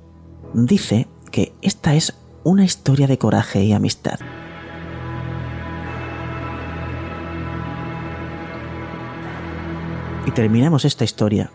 dice 0.54 1.08
que 1.32 1.54
esta 1.62 1.96
es 1.96 2.14
una 2.44 2.66
historia 2.66 3.08
de 3.08 3.18
coraje 3.18 3.64
y 3.64 3.72
amistad. 3.72 4.20
Y 10.27 10.31
terminamos 10.31 10.83
esta 10.83 11.05
historia 11.05 11.51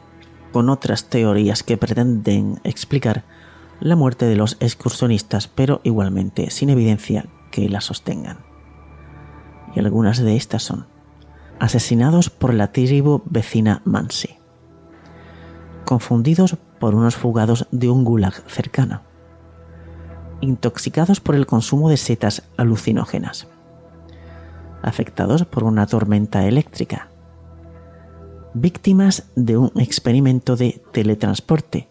con 0.51 0.71
otras 0.71 1.11
teorías 1.11 1.63
que 1.63 1.77
pretenden 1.77 2.59
explicar 2.65 3.23
la 3.81 3.97
muerte 3.97 4.25
de 4.25 4.35
los 4.35 4.57
excursionistas, 4.61 5.47
pero 5.47 5.83
igualmente 5.85 6.51
sin 6.51 6.71
evidencia 6.71 7.27
que 7.51 7.69
la 7.69 7.83
sostengan. 7.83 8.39
Y 9.77 9.81
algunas 9.81 10.23
de 10.23 10.37
estas 10.37 10.63
son 10.63 10.87
asesinados 11.61 12.31
por 12.31 12.55
la 12.55 12.73
tribu 12.73 13.21
vecina 13.27 13.83
Mansi, 13.85 14.39
confundidos 15.85 16.57
por 16.81 16.95
unos 16.95 17.15
fugados 17.15 17.69
de 17.73 17.91
un 17.91 18.05
gulag 18.05 18.33
cercano, 18.49 19.03
intoxicados 20.41 21.21
por 21.21 21.35
el 21.35 21.45
consumo 21.45 21.91
de 21.91 21.99
setas 21.99 22.45
alucinógenas, 22.57 23.49
afectados 24.83 25.45
por 25.45 25.65
una 25.65 25.87
tormenta 25.87 26.47
eléctrica, 26.47 27.12
víctimas 28.55 29.25
de 29.35 29.57
un 29.57 29.73
experimento 29.81 30.57
de 30.57 30.83
teletransporte, 30.93 31.89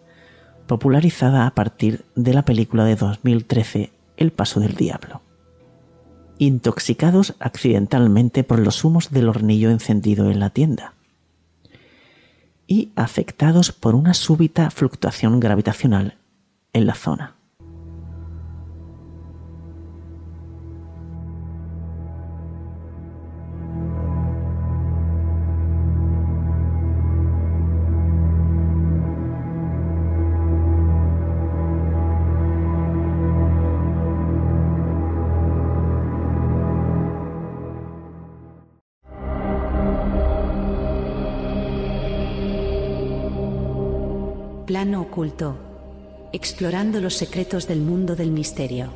popularizada 0.68 1.48
a 1.48 1.56
partir 1.56 2.06
de 2.16 2.34
la 2.34 2.46
película 2.46 2.86
de 2.86 2.96
2013 2.96 3.92
El 4.18 4.32
Paso 4.32 4.60
del 4.60 4.76
Diablo. 4.76 5.22
Intoxicados 6.38 7.36
accidentalmente 7.40 8.44
por 8.44 8.60
los 8.60 8.84
humos 8.84 9.12
del 9.12 9.30
hornillo 9.30 9.70
encendido 9.70 10.30
en 10.32 10.40
la 10.40 10.50
tienda. 10.50 10.94
Y 12.68 12.92
afectados 12.96 13.72
por 13.72 13.96
una 13.96 14.14
súbita 14.14 14.72
fluctuación 14.72 15.40
gravitacional 15.40 16.18
en 16.74 16.88
la 16.88 16.96
zona. 16.96 17.36
Oculto. 45.12 45.58
Explorando 46.32 47.02
los 47.02 47.16
secretos 47.16 47.68
del 47.68 47.82
mundo 47.82 48.16
del 48.16 48.32
misterio. 48.32 48.94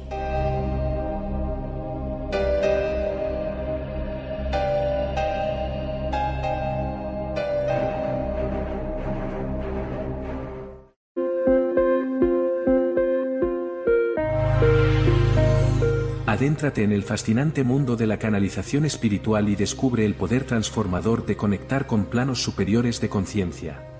Adéntrate 16.25 16.83
en 16.83 16.93
el 16.93 17.03
fascinante 17.03 17.65
mundo 17.65 17.97
de 17.97 18.07
la 18.07 18.19
canalización 18.19 18.85
espiritual 18.85 19.49
y 19.49 19.57
descubre 19.57 20.05
el 20.05 20.15
poder 20.15 20.45
transformador 20.45 21.25
de 21.25 21.35
conectar 21.35 21.87
con 21.87 22.05
planos 22.05 22.41
superiores 22.41 23.01
de 23.01 23.09
conciencia. 23.09 23.94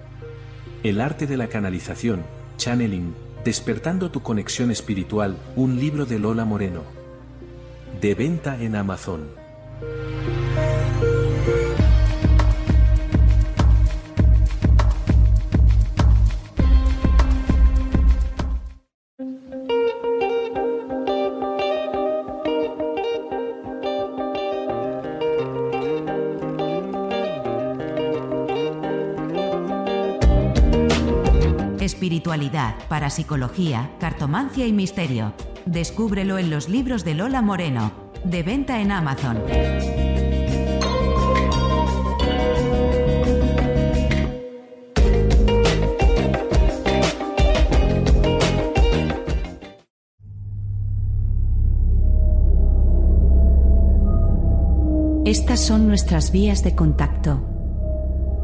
El 0.86 1.02
arte 1.02 1.26
de 1.26 1.36
la 1.36 1.48
canalización, 1.48 2.21
channeling, 2.58 3.15
despertando 3.43 4.12
tu 4.12 4.21
conexión 4.21 4.69
espiritual, 4.69 5.36
un 5.56 5.80
libro 5.80 6.06
de 6.06 6.19
Lola 6.19 6.45
Moreno. 6.45 6.84
De 8.00 8.13
venta 8.13 8.62
en 8.62 8.76
Amazon. 8.76 9.28
Espiritualidad, 32.36 32.76
parapsicología, 32.89 33.91
cartomancia 33.98 34.67
y 34.67 34.74
misterio. 34.74 35.32
Descúbrelo 35.65 36.38
en 36.38 36.50
los 36.50 36.67
libros 36.67 37.06
de 37.06 37.13
Lola 37.15 37.41
Moreno. 37.41 37.93
De 38.26 38.43
venta 38.43 38.82
en 38.82 38.91
Amazon. 38.91 39.41
Estas 55.26 55.62
son 55.62 55.88
nuestras 55.88 56.34
vías 56.34 56.65
de 56.65 56.76
contacto. 56.76 57.55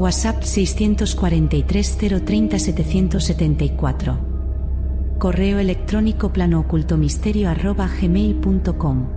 WhatsApp 0.02 0.42
643 0.42 2.24
030 2.26 2.58
774. 2.58 4.18
Correo 5.20 5.60
electrónico 5.60 6.34
plano 6.34 6.64
planoocultomisterio 6.64 7.52
arroba 7.52 7.88
gmail.com. 7.88 9.08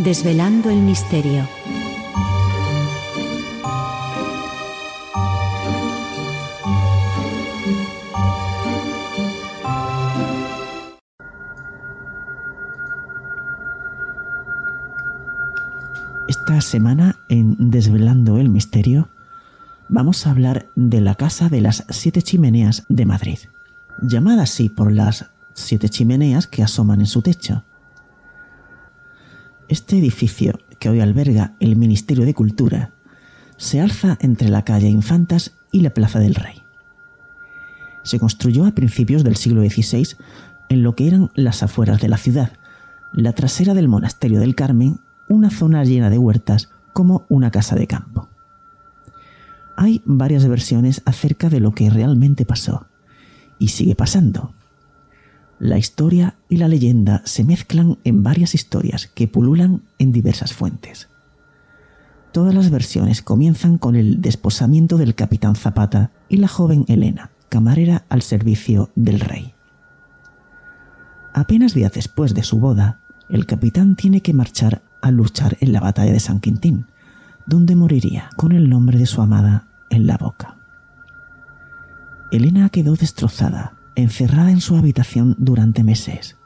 Desvelando 0.00 0.68
el 0.68 0.82
misterio 0.82 1.48
semana 16.66 17.20
en 17.28 17.70
Desvelando 17.70 18.38
el 18.38 18.48
Misterio 18.48 19.08
vamos 19.88 20.26
a 20.26 20.32
hablar 20.32 20.68
de 20.74 21.00
la 21.00 21.14
Casa 21.14 21.48
de 21.48 21.60
las 21.60 21.84
Siete 21.90 22.22
Chimeneas 22.22 22.84
de 22.88 23.06
Madrid, 23.06 23.38
llamada 24.02 24.42
así 24.42 24.68
por 24.68 24.90
las 24.90 25.30
siete 25.54 25.88
chimeneas 25.88 26.48
que 26.48 26.64
asoman 26.64 27.00
en 27.00 27.06
su 27.06 27.22
techo. 27.22 27.62
Este 29.68 29.96
edificio, 29.96 30.58
que 30.80 30.88
hoy 30.88 31.00
alberga 31.00 31.54
el 31.60 31.76
Ministerio 31.76 32.26
de 32.26 32.34
Cultura, 32.34 32.90
se 33.56 33.80
alza 33.80 34.18
entre 34.20 34.48
la 34.48 34.64
calle 34.64 34.88
Infantas 34.88 35.52
y 35.70 35.82
la 35.82 35.90
Plaza 35.90 36.18
del 36.18 36.34
Rey. 36.34 36.62
Se 38.02 38.18
construyó 38.18 38.66
a 38.66 38.72
principios 38.72 39.22
del 39.22 39.36
siglo 39.36 39.62
XVI 39.62 40.16
en 40.68 40.82
lo 40.82 40.96
que 40.96 41.06
eran 41.06 41.30
las 41.36 41.62
afueras 41.62 42.00
de 42.00 42.08
la 42.08 42.18
ciudad, 42.18 42.52
la 43.12 43.32
trasera 43.32 43.72
del 43.72 43.88
Monasterio 43.88 44.40
del 44.40 44.56
Carmen, 44.56 44.98
una 45.28 45.50
zona 45.50 45.84
llena 45.84 46.10
de 46.10 46.18
huertas 46.18 46.70
como 46.92 47.24
una 47.28 47.50
casa 47.50 47.76
de 47.76 47.86
campo. 47.86 48.28
Hay 49.76 50.02
varias 50.04 50.46
versiones 50.46 51.02
acerca 51.04 51.48
de 51.50 51.60
lo 51.60 51.72
que 51.72 51.90
realmente 51.90 52.46
pasó, 52.46 52.86
y 53.58 53.68
sigue 53.68 53.94
pasando. 53.94 54.54
La 55.58 55.78
historia 55.78 56.36
y 56.48 56.56
la 56.56 56.68
leyenda 56.68 57.22
se 57.24 57.44
mezclan 57.44 57.98
en 58.04 58.22
varias 58.22 58.54
historias 58.54 59.06
que 59.06 59.28
pululan 59.28 59.82
en 59.98 60.12
diversas 60.12 60.52
fuentes. 60.52 61.08
Todas 62.32 62.54
las 62.54 62.70
versiones 62.70 63.22
comienzan 63.22 63.78
con 63.78 63.96
el 63.96 64.20
desposamiento 64.20 64.98
del 64.98 65.14
capitán 65.14 65.56
Zapata 65.56 66.10
y 66.28 66.36
la 66.36 66.48
joven 66.48 66.84
Elena, 66.88 67.30
camarera 67.48 68.04
al 68.10 68.20
servicio 68.20 68.90
del 68.94 69.20
rey. 69.20 69.54
Apenas 71.32 71.72
días 71.72 71.92
después 71.92 72.34
de 72.34 72.42
su 72.42 72.58
boda, 72.58 73.00
el 73.28 73.46
capitán 73.46 73.96
tiene 73.96 74.20
que 74.20 74.34
marchar 74.34 74.82
a 75.02 75.10
luchar 75.10 75.56
en 75.60 75.72
la 75.72 75.80
batalla 75.80 76.12
de 76.12 76.20
San 76.20 76.40
Quintín, 76.40 76.86
donde 77.46 77.76
moriría 77.76 78.30
con 78.36 78.52
el 78.52 78.68
nombre 78.68 78.98
de 78.98 79.06
su 79.06 79.22
amada 79.22 79.68
en 79.90 80.06
la 80.06 80.16
boca. 80.16 80.56
Elena 82.30 82.68
quedó 82.70 82.94
destrozada 82.96 83.76
encerrada 83.96 84.50
en 84.50 84.60
su 84.60 84.76
habitación 84.76 85.34
durante 85.38 85.82
meses. 85.82 86.36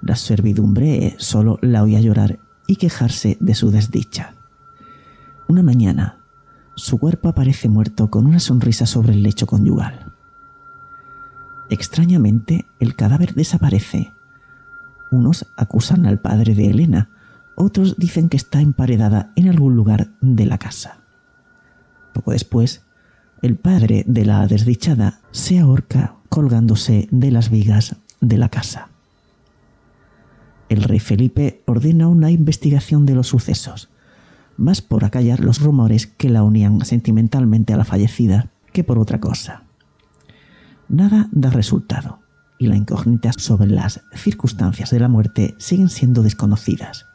La 0.00 0.14
servidumbre 0.14 1.16
solo 1.18 1.58
la 1.62 1.82
oía 1.82 2.00
llorar 2.00 2.38
y 2.66 2.76
quejarse 2.76 3.36
de 3.40 3.54
su 3.54 3.70
desdicha. 3.70 4.34
Una 5.48 5.62
mañana, 5.62 6.18
su 6.76 6.98
cuerpo 6.98 7.30
aparece 7.30 7.68
muerto 7.68 8.10
con 8.10 8.26
una 8.26 8.38
sonrisa 8.38 8.86
sobre 8.86 9.14
el 9.14 9.22
lecho 9.22 9.46
conyugal. 9.46 10.12
Extrañamente, 11.70 12.66
el 12.78 12.94
cadáver 12.94 13.34
desaparece. 13.34 14.12
Unos 15.10 15.46
acusan 15.56 16.06
al 16.06 16.20
padre 16.20 16.54
de 16.54 16.70
Elena, 16.70 17.10
otros 17.58 17.96
dicen 17.98 18.28
que 18.28 18.36
está 18.36 18.60
emparedada 18.60 19.32
en 19.36 19.48
algún 19.48 19.74
lugar 19.74 20.08
de 20.20 20.46
la 20.46 20.58
casa. 20.58 20.98
Poco 22.14 22.32
después, 22.32 22.82
el 23.42 23.56
padre 23.56 24.04
de 24.06 24.24
la 24.24 24.46
desdichada 24.46 25.20
se 25.30 25.58
ahorca 25.58 26.14
colgándose 26.28 27.08
de 27.10 27.30
las 27.30 27.50
vigas 27.50 27.96
de 28.20 28.38
la 28.38 28.48
casa. 28.48 28.88
El 30.68 30.82
rey 30.82 30.98
Felipe 30.98 31.62
ordena 31.66 32.08
una 32.08 32.30
investigación 32.30 33.06
de 33.06 33.14
los 33.14 33.28
sucesos, 33.28 33.88
más 34.56 34.82
por 34.82 35.04
acallar 35.04 35.40
los 35.40 35.60
rumores 35.60 36.06
que 36.06 36.28
la 36.28 36.42
unían 36.42 36.84
sentimentalmente 36.84 37.72
a 37.72 37.76
la 37.76 37.84
fallecida 37.84 38.50
que 38.72 38.84
por 38.84 38.98
otra 38.98 39.20
cosa. 39.20 39.62
Nada 40.88 41.28
da 41.32 41.50
resultado, 41.50 42.20
y 42.58 42.66
la 42.66 42.76
incógnita 42.76 43.32
sobre 43.32 43.68
las 43.68 44.00
circunstancias 44.14 44.90
de 44.90 45.00
la 45.00 45.08
muerte 45.08 45.54
siguen 45.58 45.88
siendo 45.88 46.22
desconocidas. 46.22 47.07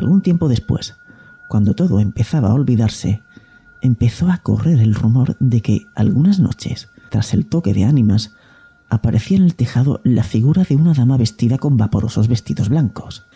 Algún 0.00 0.22
tiempo 0.22 0.48
después, 0.48 0.96
cuando 1.48 1.74
todo 1.74 2.00
empezaba 2.00 2.48
a 2.48 2.54
olvidarse, 2.54 3.22
empezó 3.82 4.30
a 4.30 4.38
correr 4.38 4.80
el 4.80 4.94
rumor 4.94 5.36
de 5.40 5.62
que 5.62 5.86
algunas 5.94 6.40
noches 6.40 6.88
tras 7.10 7.34
el 7.34 7.44
toque 7.44 7.74
de 7.74 7.84
ánimas, 7.84 8.34
aparecía 8.88 9.36
en 9.36 9.44
el 9.44 9.54
tejado 9.54 10.00
la 10.04 10.24
figura 10.24 10.64
de 10.64 10.76
una 10.76 10.94
dama 10.94 11.18
vestida 11.18 11.58
con 11.58 11.76
vaporosos 11.76 12.28
vestidos 12.28 12.70
blancos. 12.70 13.26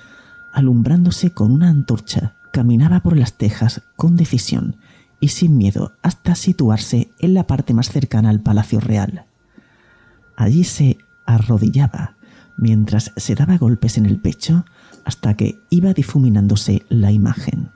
Alumbrándose 0.53 1.33
con 1.33 1.53
una 1.53 1.69
antorcha, 1.69 2.33
caminaba 2.53 3.01
por 3.01 3.17
las 3.17 3.35
tejas 3.35 3.83
con 3.97 4.17
decisión 4.17 4.77
y 5.21 5.29
sin 5.29 5.59
miedo 5.59 5.93
hasta 6.03 6.35
situarse 6.35 7.11
en 7.19 7.35
la 7.35 7.47
parte 7.47 7.75
más 7.75 7.91
cercana 7.91 8.31
al 8.31 8.41
Palacio 8.41 8.81
Real. 8.81 9.27
Allí 10.37 10.65
se 10.65 10.99
arrodillaba 11.27 12.17
mientras 12.57 13.13
se 13.17 13.35
daba 13.35 13.59
golpes 13.59 13.99
en 13.99 14.07
el 14.07 14.21
pecho 14.21 14.65
hasta 15.05 15.35
que 15.35 15.59
iba 15.71 15.93
difuminándose 15.93 16.83
la 16.89 17.13
imagen. 17.13 17.71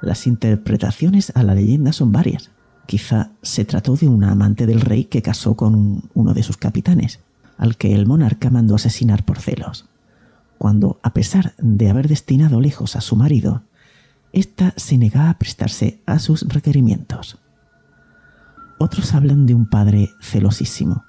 Las 0.00 0.26
interpretaciones 0.26 1.32
a 1.34 1.42
la 1.42 1.54
leyenda 1.54 1.92
son 1.92 2.12
varias. 2.12 2.50
Quizá 2.86 3.30
se 3.40 3.64
trató 3.64 3.96
de 3.96 4.08
una 4.08 4.30
amante 4.30 4.66
del 4.66 4.82
rey 4.82 5.04
que 5.04 5.22
casó 5.22 5.56
con 5.56 6.02
uno 6.12 6.34
de 6.34 6.42
sus 6.42 6.58
capitanes, 6.58 7.20
al 7.56 7.76
que 7.76 7.94
el 7.94 8.06
monarca 8.06 8.50
mandó 8.50 8.74
asesinar 8.74 9.24
por 9.24 9.38
celos. 9.38 9.88
Cuando, 10.58 11.00
a 11.02 11.14
pesar 11.14 11.54
de 11.58 11.88
haber 11.88 12.08
destinado 12.08 12.60
lejos 12.60 12.96
a 12.96 13.00
su 13.00 13.16
marido, 13.16 13.62
ésta 14.32 14.74
se 14.76 14.98
negaba 14.98 15.30
a 15.30 15.38
prestarse 15.38 16.00
a 16.04 16.18
sus 16.18 16.42
requerimientos. 16.48 17.38
Otros 18.78 19.14
hablan 19.14 19.46
de 19.46 19.54
un 19.54 19.66
padre 19.66 20.10
celosísimo, 20.20 21.04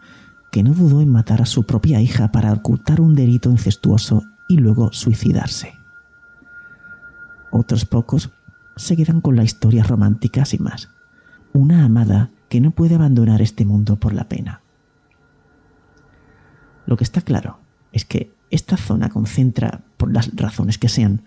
que 0.56 0.64
no 0.64 0.74
dudó 0.74 1.02
en 1.02 1.10
matar 1.10 1.42
a 1.42 1.46
su 1.46 1.66
propia 1.66 2.00
hija 2.00 2.32
para 2.32 2.54
ocultar 2.54 3.02
un 3.02 3.14
delito 3.14 3.52
incestuoso 3.52 4.24
y 4.48 4.56
luego 4.56 4.94
suicidarse. 4.94 5.74
Otros 7.52 7.84
pocos 7.84 8.30
se 8.78 8.96
quedan 8.96 9.20
con 9.20 9.36
la 9.36 9.44
historia 9.44 9.84
romántica 9.84 10.46
sin 10.46 10.64
más 10.64 10.88
una 11.52 11.84
amada 11.84 12.30
que 12.48 12.62
no 12.62 12.72
puede 12.72 12.96
abandonar 12.96 13.42
este 13.42 13.66
mundo 13.66 13.98
por 13.98 14.14
la 14.14 14.30
pena. 14.30 14.62
Lo 16.86 16.96
que 16.96 17.04
está 17.04 17.20
claro 17.20 17.60
es 17.92 18.06
que 18.06 18.32
esta 18.50 18.78
zona 18.78 19.10
concentra, 19.10 19.82
por 19.98 20.14
las 20.14 20.34
razones 20.38 20.78
que 20.78 20.88
sean, 20.88 21.20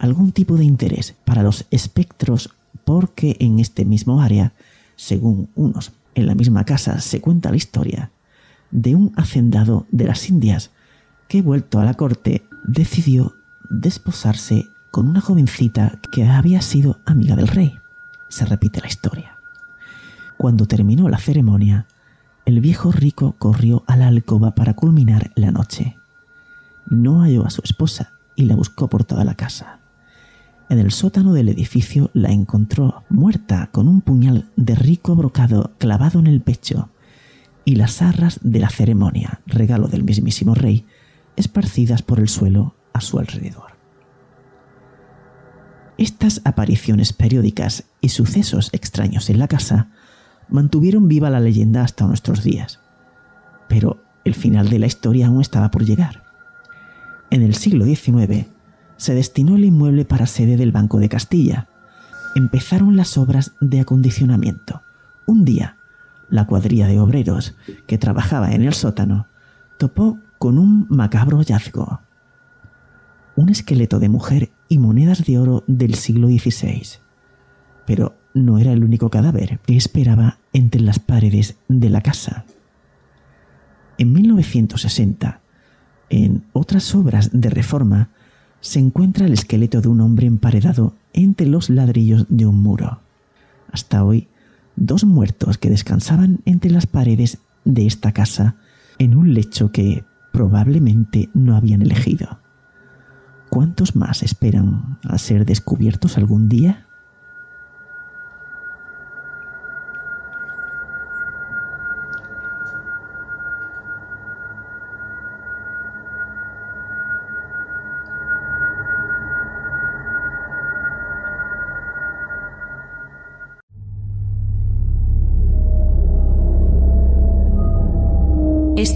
algún 0.00 0.32
tipo 0.32 0.56
de 0.56 0.64
interés 0.64 1.14
para 1.24 1.44
los 1.44 1.64
espectros 1.70 2.52
porque 2.84 3.36
en 3.38 3.60
este 3.60 3.84
mismo 3.84 4.20
área, 4.20 4.52
según 4.96 5.48
unos, 5.54 5.92
en 6.16 6.26
la 6.26 6.34
misma 6.34 6.64
casa 6.64 7.00
se 7.00 7.20
cuenta 7.20 7.50
la 7.50 7.56
historia 7.56 8.10
de 8.74 8.96
un 8.96 9.12
hacendado 9.16 9.86
de 9.90 10.04
las 10.04 10.28
Indias 10.28 10.72
que, 11.28 11.40
vuelto 11.40 11.78
a 11.78 11.84
la 11.84 11.94
corte, 11.94 12.46
decidió 12.64 13.36
desposarse 13.70 14.68
con 14.90 15.08
una 15.08 15.20
jovencita 15.20 15.98
que 16.12 16.24
había 16.24 16.60
sido 16.60 16.98
amiga 17.06 17.36
del 17.36 17.48
rey. 17.48 17.78
Se 18.28 18.44
repite 18.44 18.80
la 18.80 18.88
historia. 18.88 19.38
Cuando 20.36 20.66
terminó 20.66 21.08
la 21.08 21.18
ceremonia, 21.18 21.86
el 22.44 22.60
viejo 22.60 22.90
rico 22.90 23.36
corrió 23.38 23.84
a 23.86 23.96
la 23.96 24.08
alcoba 24.08 24.54
para 24.56 24.74
culminar 24.74 25.30
la 25.36 25.52
noche. 25.52 25.96
No 26.86 27.22
halló 27.22 27.46
a 27.46 27.50
su 27.50 27.62
esposa 27.64 28.12
y 28.34 28.46
la 28.46 28.56
buscó 28.56 28.88
por 28.88 29.04
toda 29.04 29.24
la 29.24 29.36
casa. 29.36 29.78
En 30.68 30.80
el 30.80 30.90
sótano 30.90 31.32
del 31.32 31.48
edificio 31.48 32.10
la 32.12 32.32
encontró 32.32 33.04
muerta 33.08 33.68
con 33.70 33.86
un 33.86 34.00
puñal 34.00 34.50
de 34.56 34.74
rico 34.74 35.14
brocado 35.14 35.72
clavado 35.78 36.18
en 36.18 36.26
el 36.26 36.40
pecho 36.40 36.90
y 37.64 37.76
las 37.76 38.02
arras 38.02 38.38
de 38.42 38.58
la 38.58 38.68
ceremonia, 38.68 39.40
regalo 39.46 39.88
del 39.88 40.04
mismísimo 40.04 40.54
rey, 40.54 40.86
esparcidas 41.36 42.02
por 42.02 42.20
el 42.20 42.28
suelo 42.28 42.74
a 42.92 43.00
su 43.00 43.18
alrededor. 43.18 43.74
Estas 45.96 46.40
apariciones 46.44 47.12
periódicas 47.12 47.84
y 48.00 48.08
sucesos 48.08 48.70
extraños 48.72 49.30
en 49.30 49.38
la 49.38 49.48
casa 49.48 49.88
mantuvieron 50.48 51.08
viva 51.08 51.30
la 51.30 51.40
leyenda 51.40 51.82
hasta 51.82 52.06
nuestros 52.06 52.42
días. 52.42 52.80
Pero 53.68 54.02
el 54.24 54.34
final 54.34 54.68
de 54.68 54.78
la 54.78 54.86
historia 54.86 55.28
aún 55.28 55.40
estaba 55.40 55.70
por 55.70 55.84
llegar. 55.84 56.24
En 57.30 57.42
el 57.42 57.54
siglo 57.54 57.84
XIX 57.84 58.46
se 58.96 59.14
destinó 59.14 59.56
el 59.56 59.64
inmueble 59.64 60.04
para 60.04 60.26
sede 60.26 60.56
del 60.56 60.72
Banco 60.72 60.98
de 60.98 61.08
Castilla. 61.08 61.68
Empezaron 62.34 62.96
las 62.96 63.16
obras 63.16 63.52
de 63.60 63.80
acondicionamiento. 63.80 64.82
Un 65.26 65.44
día, 65.44 65.76
la 66.28 66.46
cuadrilla 66.46 66.86
de 66.86 66.98
obreros 66.98 67.56
que 67.86 67.98
trabajaba 67.98 68.52
en 68.52 68.62
el 68.62 68.74
sótano 68.74 69.26
topó 69.78 70.18
con 70.38 70.58
un 70.58 70.86
macabro 70.88 71.38
hallazgo. 71.38 72.00
Un 73.36 73.48
esqueleto 73.48 73.98
de 73.98 74.08
mujer 74.08 74.50
y 74.68 74.78
monedas 74.78 75.24
de 75.24 75.38
oro 75.38 75.64
del 75.66 75.94
siglo 75.94 76.28
XVI. 76.28 76.82
Pero 77.86 78.14
no 78.34 78.58
era 78.58 78.72
el 78.72 78.84
único 78.84 79.10
cadáver 79.10 79.60
que 79.66 79.76
esperaba 79.76 80.38
entre 80.52 80.80
las 80.80 80.98
paredes 80.98 81.56
de 81.68 81.90
la 81.90 82.00
casa. 82.00 82.44
En 83.98 84.12
1960, 84.12 85.40
En 86.10 86.44
otras 86.52 86.94
obras 86.94 87.30
de 87.32 87.48
reforma 87.50 88.10
se 88.60 88.78
encuentra 88.78 89.26
el 89.26 89.32
esqueleto 89.32 89.80
de 89.80 89.88
un 89.88 90.00
hombre 90.00 90.26
emparedado 90.26 90.94
entre 91.12 91.46
los 91.46 91.70
ladrillos 91.70 92.26
de 92.28 92.46
un 92.46 92.62
muro. 92.62 93.00
Hasta 93.72 94.04
hoy, 94.04 94.28
dos 94.76 95.04
muertos 95.04 95.58
que 95.58 95.70
descansaban 95.70 96.40
entre 96.44 96.70
las 96.70 96.86
paredes 96.86 97.38
de 97.64 97.86
esta 97.86 98.12
casa 98.12 98.56
en 98.98 99.16
un 99.16 99.34
lecho 99.34 99.72
que 99.72 100.04
probablemente 100.32 101.30
no 101.34 101.56
habían 101.56 101.82
elegido. 101.82 102.40
¿Cuántos 103.50 103.94
más 103.94 104.22
esperan 104.22 104.98
a 105.04 105.18
ser 105.18 105.44
descubiertos 105.44 106.18
algún 106.18 106.48
día? 106.48 106.83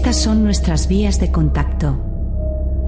Estas 0.09 0.23
son 0.23 0.43
nuestras 0.43 0.87
vías 0.87 1.19
de 1.19 1.31
contacto. 1.31 1.91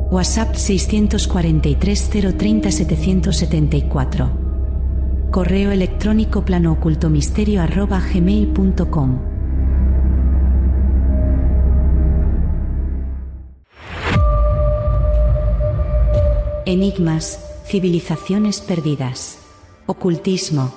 WhatsApp 0.09 0.55
643 0.55 2.09
030 2.35 2.71
774. 2.71 4.31
Correo 5.29 5.69
electrónico 5.69 6.43
planoocultomisterio 6.43 7.61
arroba 7.61 8.01
gmail.com. 8.01 9.19
Enigmas, 16.65 17.39
civilizaciones 17.67 18.61
perdidas, 18.61 19.37
ocultismo, 19.85 20.73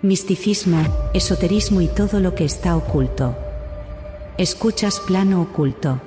misticismo, 0.00 0.78
esoterismo 1.12 1.82
y 1.82 1.88
todo 1.88 2.18
lo 2.18 2.34
que 2.34 2.46
está 2.46 2.76
oculto. 2.76 3.51
Escuchas 4.38 4.98
Plano 4.98 5.42
Oculto 5.42 6.00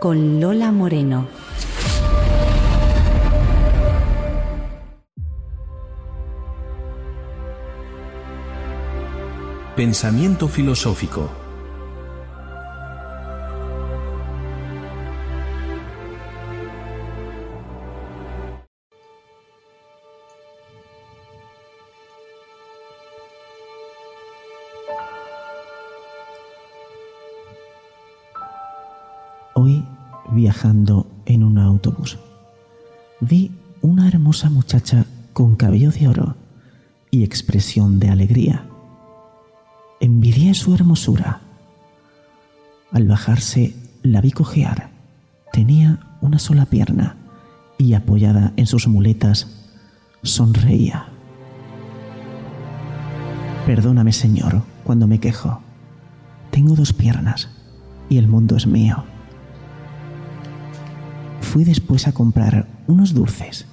con 0.00 0.38
Lola 0.38 0.70
Moreno. 0.70 1.26
Pensamiento 9.74 10.46
filosófico. 10.46 11.30
Hoy, 29.64 29.84
viajando 30.32 31.06
en 31.24 31.44
un 31.44 31.56
autobús, 31.56 32.18
vi 33.20 33.52
una 33.80 34.08
hermosa 34.08 34.50
muchacha 34.50 35.06
con 35.32 35.54
cabello 35.54 35.92
de 35.92 36.08
oro 36.08 36.34
y 37.12 37.22
expresión 37.22 38.00
de 38.00 38.08
alegría. 38.08 38.66
Envidié 40.00 40.54
su 40.54 40.74
hermosura. 40.74 41.42
Al 42.90 43.06
bajarse, 43.06 43.76
la 44.02 44.20
vi 44.20 44.32
cojear. 44.32 44.90
Tenía 45.52 46.00
una 46.20 46.40
sola 46.40 46.66
pierna 46.66 47.14
y 47.78 47.94
apoyada 47.94 48.52
en 48.56 48.66
sus 48.66 48.88
muletas, 48.88 49.46
sonreía. 50.24 51.06
Perdóname, 53.64 54.12
Señor, 54.12 54.64
cuando 54.82 55.06
me 55.06 55.20
quejo. 55.20 55.60
Tengo 56.50 56.74
dos 56.74 56.92
piernas 56.92 57.48
y 58.08 58.18
el 58.18 58.26
mundo 58.26 58.56
es 58.56 58.66
mío. 58.66 59.04
Fui 61.52 61.64
después 61.64 62.08
a 62.08 62.12
comprar 62.12 62.66
unos 62.86 63.12
dulces. 63.12 63.66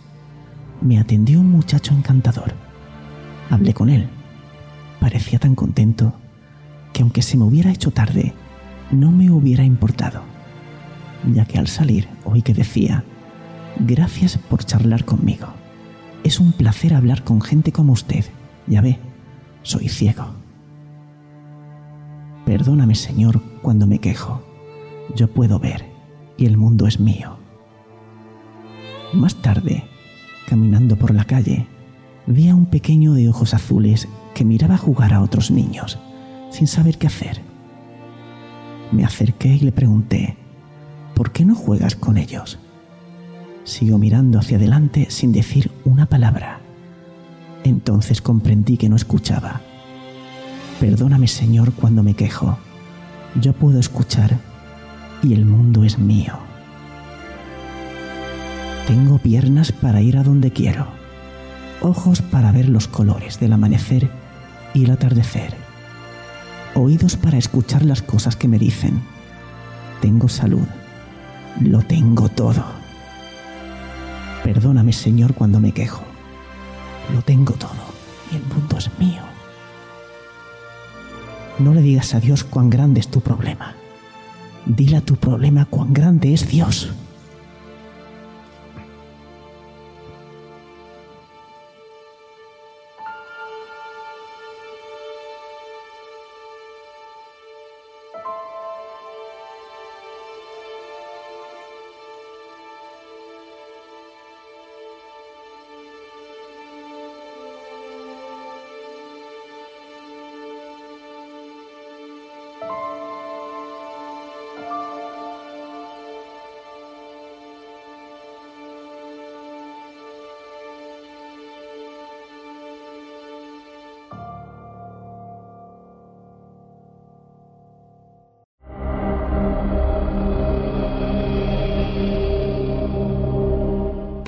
Me 0.82 1.00
atendió 1.00 1.40
un 1.40 1.50
muchacho 1.50 1.94
encantador. 1.94 2.52
Hablé 3.50 3.74
con 3.74 3.90
él. 3.90 4.10
Parecía 5.00 5.40
tan 5.40 5.56
contento 5.56 6.12
que 6.92 7.04
aunque 7.04 7.22
se 7.22 7.38
me 7.38 7.46
hubiera 7.46 7.72
hecho 7.72 7.92
tarde, 7.92 8.34
no 8.92 9.14
me 9.14 9.32
hubiera 9.32 9.64
importado, 9.64 10.24
ya 11.34 11.46
que 11.46 11.58
al 11.58 11.68
salir 11.68 12.10
oí 12.26 12.42
que 12.42 12.54
decía, 12.54 13.06
gracias 13.80 14.38
por 14.38 14.66
charlar 14.66 15.06
conmigo. 15.06 15.48
Es 16.26 16.42
un 16.42 16.52
placer 16.52 16.94
hablar 16.94 17.24
con 17.24 17.40
gente 17.40 17.72
como 17.72 17.94
usted. 17.94 18.26
Ya 18.68 18.82
ve, 18.82 19.00
soy 19.64 19.88
ciego. 19.88 20.26
Perdóname, 22.46 22.96
Señor, 22.96 23.42
cuando 23.62 23.88
me 23.88 24.00
quejo. 24.00 24.44
Yo 25.16 25.30
puedo 25.30 25.60
ver 25.60 25.86
y 26.36 26.46
el 26.46 26.58
mundo 26.58 26.86
es 26.86 27.00
mío. 27.00 27.39
Más 29.14 29.36
tarde, 29.36 29.86
caminando 30.48 30.96
por 30.96 31.16
la 31.16 31.24
calle, 31.24 31.66
vi 32.28 32.50
a 32.50 32.56
un 32.56 32.68
pequeño 32.68 33.14
de 33.14 33.28
ojos 33.28 33.56
azules 33.56 34.08
que 34.36 34.46
miraba 34.46 34.78
jugar 34.78 35.14
a 35.14 35.22
otros 35.22 35.50
niños, 35.50 35.98
sin 36.52 36.68
saber 36.68 37.00
qué 37.00 37.08
hacer. 37.08 37.42
Me 38.92 39.04
acerqué 39.04 39.50
y 39.50 39.62
le 39.62 39.72
pregunté, 39.72 40.38
¿por 41.16 41.32
qué 41.32 41.44
no 41.44 41.56
juegas 41.56 41.96
con 41.96 42.20
ellos? 42.20 42.60
Siguió 43.64 43.98
mirando 43.98 44.38
hacia 44.38 44.58
adelante 44.58 45.08
sin 45.10 45.32
decir 45.32 45.72
una 45.86 46.06
palabra. 46.06 46.60
Entonces 47.64 48.22
comprendí 48.22 48.78
que 48.78 48.90
no 48.90 48.96
escuchaba. 48.96 49.62
Perdóname, 50.80 51.28
Señor, 51.28 51.74
cuando 51.74 52.04
me 52.04 52.14
quejo. 52.14 52.60
Yo 53.42 53.54
puedo 53.54 53.80
escuchar 53.80 54.38
y 55.24 55.34
el 55.34 55.46
mundo 55.46 55.84
es 55.84 55.98
mío. 55.98 56.49
Tengo 58.90 59.20
piernas 59.20 59.72
para 59.72 60.02
ir 60.02 60.18
a 60.18 60.24
donde 60.24 60.50
quiero, 60.50 60.88
ojos 61.80 62.24
para 62.24 62.52
ver 62.52 62.68
los 62.68 62.88
colores 62.88 63.40
del 63.40 63.54
amanecer 63.54 64.10
y 64.74 64.86
el 64.86 64.90
atardecer, 64.90 65.54
oídos 66.74 67.16
para 67.16 67.38
escuchar 67.38 67.86
las 67.86 68.02
cosas 68.02 68.36
que 68.36 68.48
me 68.48 68.58
dicen. 68.58 69.00
Tengo 70.02 70.28
salud, 70.28 70.66
lo 71.62 71.84
tengo 71.84 72.30
todo. 72.30 72.66
Perdóname, 74.44 74.92
Señor, 74.92 75.36
cuando 75.36 75.60
me 75.60 75.72
quejo. 75.72 76.02
Lo 77.14 77.22
tengo 77.22 77.54
todo 77.54 77.70
y 78.32 78.38
el 78.38 78.44
mundo 78.44 78.76
es 78.80 78.90
mío. 78.98 79.22
No 81.60 81.76
le 81.76 81.84
digas 81.84 82.16
a 82.16 82.20
Dios 82.20 82.44
cuán 82.44 82.72
grande 82.72 83.02
es 83.02 83.08
tu 83.08 83.22
problema. 83.22 83.76
Dile 84.66 84.98
a 84.98 85.02
tu 85.02 85.16
problema 85.16 85.66
cuán 85.66 85.94
grande 85.94 86.34
es 86.34 86.50
Dios. 86.50 86.92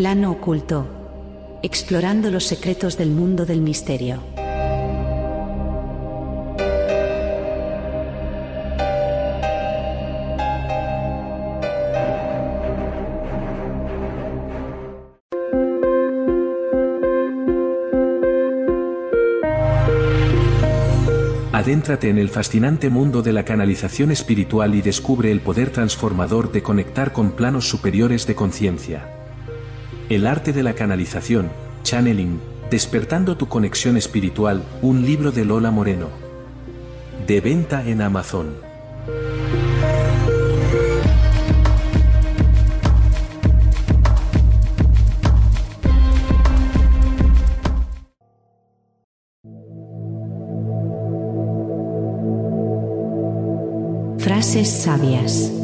Plano 0.02 0.32
oculto. 0.32 1.60
Explorando 1.62 2.32
los 2.32 2.46
secretos 2.46 2.98
del 2.98 3.12
mundo 3.12 3.46
del 3.46 3.62
misterio. 3.62 4.24
Adéntrate 21.54 22.10
en 22.10 22.18
el 22.18 22.30
fascinante 22.30 22.90
mundo 22.90 23.22
de 23.22 23.34
la 23.34 23.46
canalización 23.46 24.10
espiritual 24.10 24.74
y 24.74 24.82
descubre 24.82 25.32
el 25.32 25.42
poder 25.42 25.70
transformador 25.70 26.52
de 26.52 26.64
conectar 26.64 27.14
con 27.14 27.34
planos 27.34 27.70
superiores 27.70 28.26
de 28.26 28.34
conciencia. 28.34 29.21
El 30.12 30.28
arte 30.28 30.52
de 30.52 30.62
la 30.62 30.74
canalización, 30.74 31.50
channeling, 31.84 32.42
despertando 32.70 33.38
tu 33.38 33.48
conexión 33.48 33.96
espiritual, 33.96 34.62
un 34.82 35.06
libro 35.06 35.32
de 35.32 35.46
Lola 35.46 35.72
Moreno. 35.72 36.10
De 37.26 37.40
venta 37.40 37.88
en 37.88 38.02
Amazon. 38.02 38.58
Frases 54.18 54.70
sabias. 54.70 55.61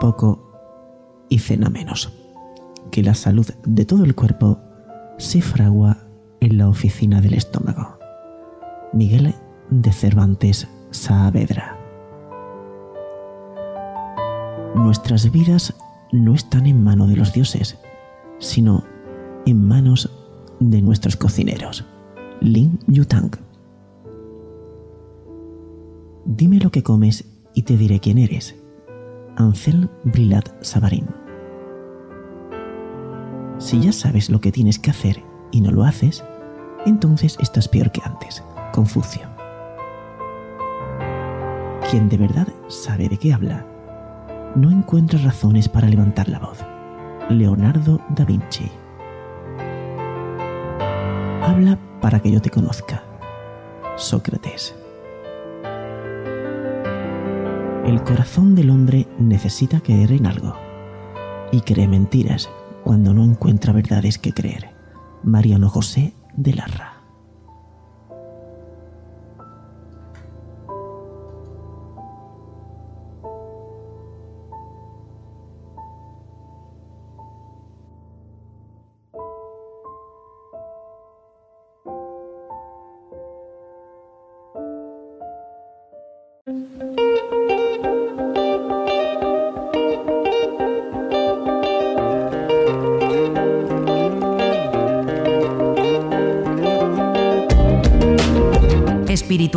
Poco 0.00 0.50
y 1.28 1.38
cena 1.38 1.70
menos. 1.70 2.12
Que 2.90 3.04
la 3.04 3.14
salud 3.14 3.46
de 3.64 3.84
todo 3.84 4.02
el 4.02 4.16
cuerpo 4.16 4.58
se 5.18 5.40
fragua 5.40 5.98
en 6.40 6.58
la 6.58 6.68
oficina 6.68 7.20
del 7.20 7.34
estómago. 7.34 7.98
Miguel 8.92 9.32
de 9.70 9.92
Cervantes 9.92 10.66
Saavedra. 10.90 11.78
Nuestras 14.74 15.30
vidas 15.30 15.74
no 16.10 16.34
están 16.34 16.66
en 16.66 16.82
manos 16.82 17.08
de 17.08 17.16
los 17.16 17.32
dioses, 17.32 17.78
sino 18.38 18.82
en 19.46 19.64
manos 19.66 20.10
de 20.58 20.82
nuestros 20.82 21.16
cocineros. 21.16 21.84
Lin 22.40 22.78
Yutang. 22.86 23.30
Dime 26.24 26.58
lo 26.58 26.70
que 26.70 26.82
comes 26.82 27.24
y 27.54 27.62
te 27.62 27.76
diré 27.76 28.00
quién 28.00 28.18
eres. 28.18 28.59
Ansel 29.36 29.88
Brilat 30.04 30.48
Savarin. 30.62 31.06
Si 33.58 33.80
ya 33.80 33.92
sabes 33.92 34.30
lo 34.30 34.40
que 34.40 34.52
tienes 34.52 34.78
que 34.78 34.90
hacer 34.90 35.22
y 35.50 35.60
no 35.60 35.70
lo 35.70 35.84
haces, 35.84 36.24
entonces 36.86 37.36
estás 37.40 37.68
peor 37.68 37.92
que 37.92 38.00
antes. 38.04 38.42
Confucio. 38.72 39.22
Quien 41.90 42.08
de 42.08 42.16
verdad 42.16 42.48
sabe 42.68 43.08
de 43.08 43.16
qué 43.16 43.32
habla, 43.32 43.66
no 44.54 44.70
encuentra 44.70 45.18
razones 45.20 45.68
para 45.68 45.88
levantar 45.88 46.28
la 46.28 46.38
voz. 46.38 46.58
Leonardo 47.28 48.00
da 48.10 48.24
Vinci. 48.24 48.70
Habla 51.42 51.78
para 52.00 52.20
que 52.20 52.30
yo 52.30 52.40
te 52.40 52.50
conozca. 52.50 53.02
Sócrates. 53.96 54.74
El 57.90 58.04
corazón 58.04 58.54
del 58.54 58.70
hombre 58.70 59.08
necesita 59.18 59.80
creer 59.80 60.12
en 60.12 60.26
algo 60.26 60.54
y 61.50 61.60
cree 61.62 61.88
mentiras 61.88 62.48
cuando 62.84 63.12
no 63.12 63.24
encuentra 63.24 63.72
verdades 63.72 64.16
que 64.16 64.32
creer. 64.32 64.70
Mariano 65.24 65.68
José 65.68 66.14
de 66.36 66.54
Larra. 66.54 66.89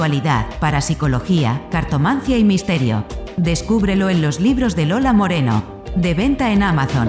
Espiritualidad, 0.03 0.59
parapsicología, 0.59 1.61
cartomancia 1.71 2.37
y 2.37 2.43
misterio. 2.43 3.05
Descúbrelo 3.37 4.09
en 4.09 4.21
los 4.21 4.41
libros 4.41 4.75
de 4.75 4.85
Lola 4.85 5.13
Moreno. 5.13 5.63
De 5.95 6.13
venta 6.13 6.51
en 6.51 6.61
Amazon. 6.61 7.07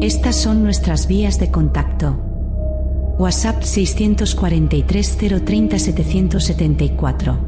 Estas 0.00 0.36
son 0.36 0.62
nuestras 0.62 1.08
vías 1.08 1.40
de 1.40 1.50
contacto. 1.50 2.25
WhatsApp 3.18 3.62
643 3.62 5.16
030 5.42 5.78
774. 5.78 7.38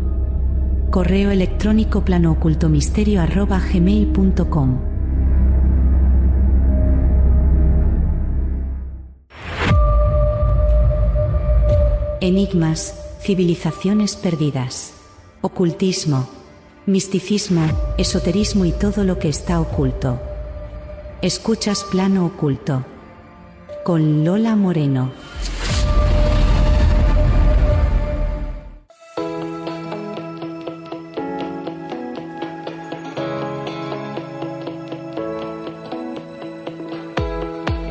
Correo 0.91 1.31
electrónico 1.31 2.03
planoocultomisterio 2.07 3.21
arroba 3.21 3.61
gmail.com. 3.61 4.79
Enigmas, 12.23 12.95
civilizaciones 13.21 14.17
perdidas, 14.17 14.95
ocultismo, 15.43 16.31
misticismo, 16.87 17.67
esoterismo 17.99 18.65
y 18.65 18.73
todo 18.73 19.05
lo 19.05 19.19
que 19.19 19.29
está 19.29 19.61
oculto. 19.61 20.19
Escuchas 21.21 21.85
Plano 21.85 22.25
Oculto. 22.25 22.87
Con 23.85 24.25
Lola 24.25 24.57
Moreno. 24.57 25.13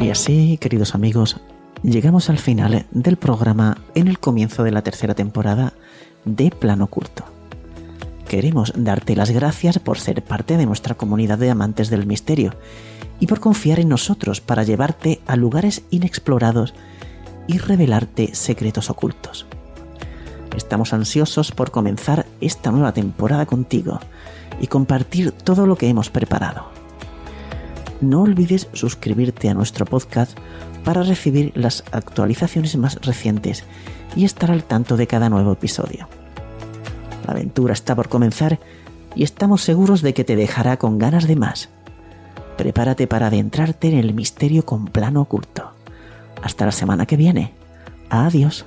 Y 0.08 0.10
así, 0.10 0.58
queridos 0.58 0.96
amigos, 0.96 1.36
llegamos 1.84 2.30
al 2.30 2.38
final 2.38 2.86
del 2.91 3.17
programa 3.17 3.80
en 3.93 4.08
el 4.08 4.20
comienzo 4.20 4.63
de 4.63 4.72
la 4.72 4.82
tercera 4.82 5.15
temporada 5.15 5.74
de 6.24 6.50
Plano 6.50 6.86
Oculto. 6.86 7.26
Queremos 8.26 8.72
darte 8.74 9.18
las 9.18 9.32
gracias 9.32 9.80
por 9.80 9.99
ser 9.99 10.24
parte 10.24 10.55
de 10.55 10.66
nuestra 10.66 10.95
comunidad 10.95 11.38
de 11.39 11.49
amantes 11.49 11.89
del 11.89 12.05
misterio 12.05 12.53
y 13.20 13.28
por 13.28 13.41
confiar 13.41 13.82
en 13.82 13.89
nosotros 13.89 14.39
para 14.39 14.64
llevarte 14.64 15.20
a 15.28 15.36
lugares 15.36 15.82
inexplorados 15.89 16.74
y 17.45 17.58
revelarte 17.58 18.34
secretos 18.34 18.89
ocultos. 18.89 19.45
Estamos 20.55 20.93
ansiosos 20.93 21.51
por 21.51 21.72
comenzar 21.72 22.26
esta 22.39 22.72
nueva 22.72 22.93
temporada 22.93 23.45
contigo 23.45 23.99
y 24.62 24.68
compartir 24.68 25.34
todo 25.34 25.68
lo 25.68 25.76
que 25.76 25.89
hemos 25.89 26.10
preparado. 26.10 26.76
No 28.02 28.22
olvides 28.22 28.70
suscribirte 28.74 29.50
a 29.50 29.54
nuestro 29.54 29.86
podcast 29.86 30.38
para 30.84 31.04
recibir 31.04 31.52
las 31.56 31.84
actualizaciones 31.91 32.76
más 32.78 32.95
recientes 33.02 33.64
y 34.16 34.26
estar 34.26 34.52
al 34.52 34.64
tanto 34.64 34.98
de 34.98 35.08
cada 35.08 35.30
nuevo 35.30 35.54
episodio. 35.54 36.08
La 37.26 37.34
aventura 37.34 37.74
está 37.74 37.95
por 37.95 38.08
comenzar 38.08 38.60
y 39.16 39.24
estamos 39.24 39.64
seguros 39.64 40.02
de 40.02 40.14
que 40.14 40.24
te 40.24 40.36
dejará 40.36 40.78
con 40.78 40.98
ganas 40.98 41.28
de 41.28 41.36
más. 41.36 41.70
Prepárate 42.58 43.08
para 43.08 43.28
adentrarte 43.28 43.89
en 43.89 43.98
el 43.98 44.14
misterio 44.14 44.66
con 44.66 44.86
plano 44.86 45.22
oculto. 45.22 45.72
Hasta 46.41 46.66
la 46.66 46.72
semana 46.72 47.06
que 47.06 47.18
viene. 47.18 47.54
Adiós. 48.10 48.66